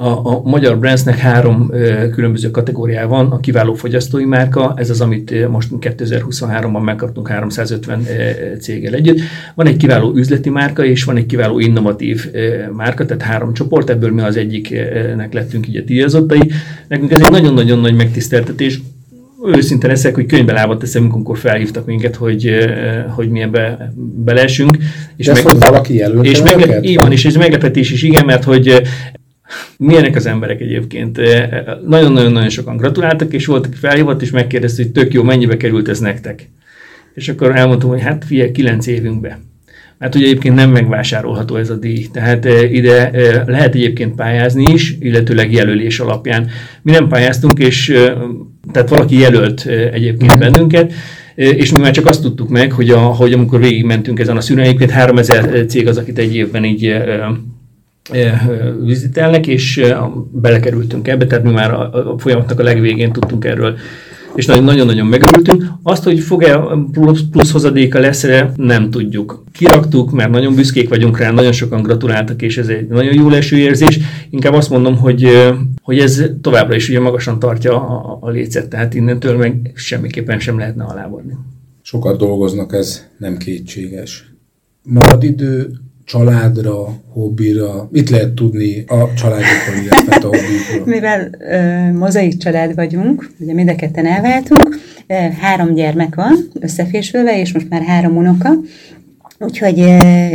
[0.03, 3.31] a, a magyar brandsnek három ö, különböző kategóriája van.
[3.31, 9.21] A kiváló fogyasztói márka, ez az, amit most 2023-ban megkaptunk 350 ö, céggel együtt.
[9.55, 13.91] Van egy kiváló üzleti márka, és van egy kiváló innovatív ö, márka, tehát három csoport,
[13.91, 16.51] ebből mi az egyiknek lettünk így a díjazottai.
[16.89, 18.81] Nekünk ez egy nagyon-nagyon nagy megtiszteltetés,
[19.45, 22.51] őszinte leszek, hogy könyvbe lábat teszem, amikor felhívtak minket, hogy,
[23.09, 23.93] hogy mi ebbe
[24.25, 24.77] beleesünk.
[25.17, 28.25] És De meg, hogy valaki jelölt és meg, így van, és ez meglepetés is, igen,
[28.25, 28.83] mert hogy
[29.77, 31.21] Milyenek az emberek egyébként?
[31.87, 35.99] Nagyon-nagyon-nagyon sokan gratuláltak, és volt, aki felhívott, és megkérdezte, hogy tök jó, mennyibe került ez
[35.99, 36.49] nektek?
[37.15, 39.39] És akkor elmondtam, hogy hát figyelj, kilenc évünkbe.
[39.99, 42.07] Mert ugye egyébként nem megvásárolható ez a díj.
[42.13, 43.11] Tehát ide
[43.47, 46.51] lehet egyébként pályázni is, illetőleg jelölés alapján.
[46.83, 47.99] Mi nem pályáztunk, és
[48.73, 50.93] tehát valaki jelölt egyébként bennünket,
[51.35, 54.65] és mi már csak azt tudtuk meg, hogy, a, hogy amikor végigmentünk ezen a szűrőn,
[54.65, 56.95] egyébként 3000 cég az, akit egy évben így
[58.85, 59.83] vizitelnek, és
[60.33, 63.77] belekerültünk ebbe, tehát mi már a folyamatnak a legvégén tudtunk erről
[64.35, 65.65] és nagyon-nagyon megörültünk.
[65.83, 66.61] Azt, hogy fog-e
[66.93, 68.27] plusz, plusz hozadéka lesz
[68.57, 69.45] nem tudjuk.
[69.53, 73.57] Kiraktuk, mert nagyon büszkék vagyunk rá, nagyon sokan gratuláltak, és ez egy nagyon jó leső
[73.57, 73.99] érzés.
[74.31, 75.29] Inkább azt mondom, hogy,
[75.83, 80.59] hogy ez továbbra is ugye magasan tartja a, a lécet, tehát innentől meg semmiképpen sem
[80.59, 81.33] lehetne alávodni.
[81.83, 84.33] Sokat dolgoznak, ez nem kétséges.
[84.83, 85.71] Marad idő
[86.05, 87.89] családra, hobbira?
[87.91, 90.87] Mit lehet tudni a családokról, illetve a hobbikról?
[90.87, 94.77] Mivel ö, mozaik család vagyunk, ugye mind a ketten elváltunk,
[95.41, 98.51] három gyermek van összefésülve, és most már három unoka,
[99.45, 99.85] Úgyhogy,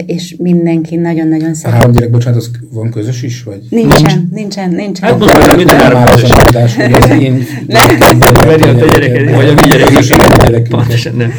[0.06, 1.74] és mindenki nagyon-nagyon szeret.
[1.74, 3.44] A három gyerek, bocsánat, az van közös is?
[3.44, 3.62] Vagy?
[3.70, 4.32] Nincsen, Nincs.
[4.32, 5.10] nincsen, nincsen.
[5.10, 6.30] Hát most már minden három közös.
[6.30, 11.16] Adás, hogy az én Veri a te gyereked, vagy a mi gyerekünk.
[11.16, 11.32] Nem.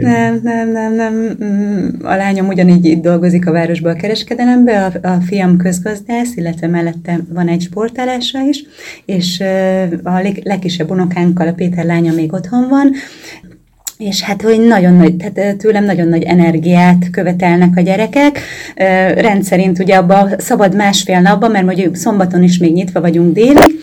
[0.00, 1.36] Nem, nem, nem, nem.
[1.44, 6.66] Mm, a lányom ugyanígy itt dolgozik a városban a kereskedelemben, a, a fiam közgazdász, illetve
[6.66, 8.64] mellette van egy sportállása is,
[9.04, 9.42] és
[10.02, 12.92] a legkisebb unokánkkal, a Péter lánya még otthon van,
[13.98, 18.40] és hát, hogy nagyon nagy, tehát tőlem nagyon nagy energiát követelnek a gyerekek.
[19.16, 23.80] Rendszerint ugye abban szabad másfél napban, mert mondjuk szombaton is még nyitva vagyunk délig.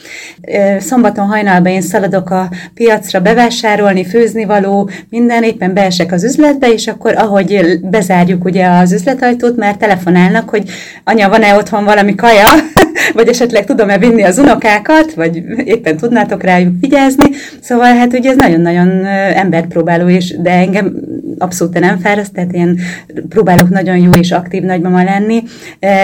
[0.80, 6.88] Szombaton hajnalban én szaladok a piacra bevásárolni, főzni való, minden, éppen beesek az üzletbe, és
[6.88, 10.70] akkor ahogy bezárjuk ugye az üzletajtót, már telefonálnak, hogy
[11.04, 12.48] anya, van-e otthon valami kaja,
[13.14, 17.26] vagy esetleg tudom-e vinni az unokákat, vagy éppen tudnátok rájuk vigyázni.
[17.62, 19.06] Szóval hát ugye ez nagyon-nagyon
[19.36, 20.96] emberpróbáló is, de engem
[21.38, 22.80] abszolút nem fáraszt, tehát én
[23.30, 25.44] próbálok nagyon jó és aktív nagymama lenni.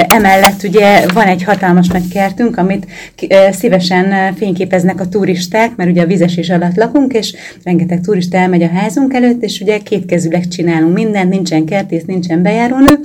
[0.08, 2.88] Emellett ugye van egy hatalmas nagy kertünk, amit
[3.52, 7.34] szívesen fényképeznek a turisták, mert ugye a vizesés alatt lakunk, és
[7.64, 13.00] rengeteg turista elmegy a házunk előtt, és ugye kétkezűleg csinálunk mindent, nincsen kertész, nincsen bejárónő,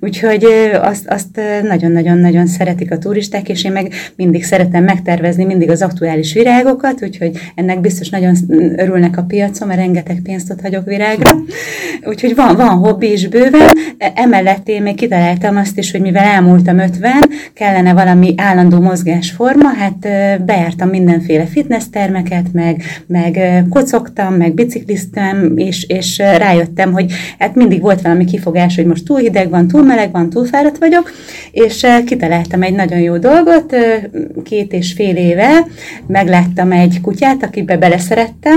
[0.00, 0.46] úgyhogy
[0.82, 6.32] azt, azt nagyon-nagyon-nagyon szeretik a turisták, és én meg mindig szeretem megtervezni mindig az aktuális
[6.32, 8.36] virágokat, úgyhogy ennek biztos nagyon
[8.76, 11.36] örülnek a piacon, mert rengeteg pénzt ott hagyok virágra.
[12.04, 13.70] Úgyhogy van, van hobbi is bőven.
[14.14, 17.12] Emellett én még kitaláltam azt is, hogy mivel elmúltam 50,
[17.54, 19.98] kellene valami állandó mozgásforma, hát
[20.44, 27.80] bejártam mindenféle fitness termeket, meg, meg kocogtam, meg bicikliztem, és, és rájöttem, hogy hát mindig
[27.80, 31.10] volt valami kifogás, hogy most túl hideg van, túl meleg van, túl fáradt vagyok,
[31.50, 33.35] és kitaláltam egy nagyon jó dolgot,
[34.42, 35.66] két és fél éve
[36.06, 38.56] megláttam egy kutyát, akibe beleszerettem,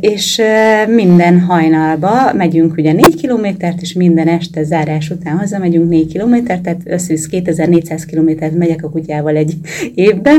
[0.00, 0.40] és
[0.88, 6.80] minden hajnalba megyünk ugye 4 kilométert, és minden este zárás után hazamegyünk 4 kilométert, tehát
[6.84, 9.54] összvisz 2400 kilométert megyek a kutyával egy
[9.94, 10.32] évbe,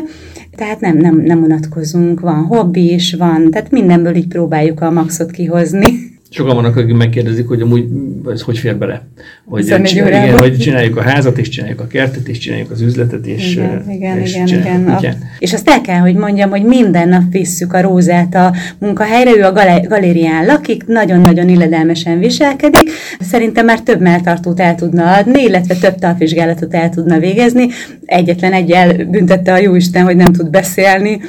[0.56, 5.32] tehát nem, nem, nem unatkozunk, van hobbi is, van, tehát mindenből így próbáljuk a maxot
[5.32, 6.16] kihozni.
[6.30, 7.86] Sokan vannak, akik megkérdezik, hogy amúgy
[8.32, 9.08] ez hogy fér bele.
[9.46, 13.26] Hogy, csináljuk, igen, hogy csináljuk a házat, és csináljuk a kertet, és csináljuk az üzletet,
[13.26, 14.88] és, igen, igen, és igen, igen.
[14.88, 15.00] A,
[15.40, 19.44] és azt el kell, hogy mondjam, hogy minden nap visszük a rózát a munkahelyre, ő
[19.44, 19.54] a
[19.88, 22.90] galérián lakik, nagyon-nagyon illedelmesen viselkedik.
[23.20, 27.68] Szerintem már több melltartót el tudna adni, illetve több talvizsgálatot el tudna végezni.
[28.06, 31.20] Egyetlen egyel büntette a jóisten, hogy nem tud beszélni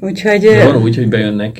[0.00, 0.40] Úgyhogy...
[0.40, 1.58] De van úgy, hogy bejönnek,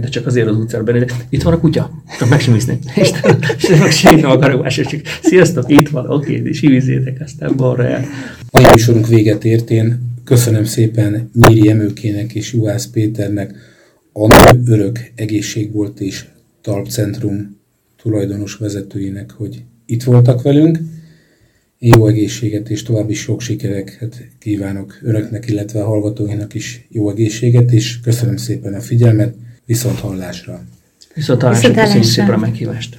[0.00, 1.14] de csak azért az utcára bejönnek.
[1.28, 2.78] Itt van a kutya, csak meg sem isznek.
[2.96, 7.84] Isten, Istenem, senki nem akar és csak sziasztok, itt van, oké, és hívizétek, aztán balra
[7.84, 8.04] el.
[8.50, 13.54] A műsorunk véget ért, én köszönöm szépen Nyíri Emőkének és Juhász Péternek,
[14.12, 16.24] a Nő Örök Egészségbolt és
[16.62, 17.56] Talpcentrum
[18.02, 20.78] tulajdonos vezetőinek, hogy itt voltak velünk
[21.78, 28.00] jó egészséget és további sok sikereket kívánok önöknek, illetve a hallgatóinak is jó egészséget, és
[28.00, 30.64] köszönöm szépen a figyelmet, viszont hallásra!
[31.14, 32.98] Viszont hallásra, köszönjük szépen a meghívást!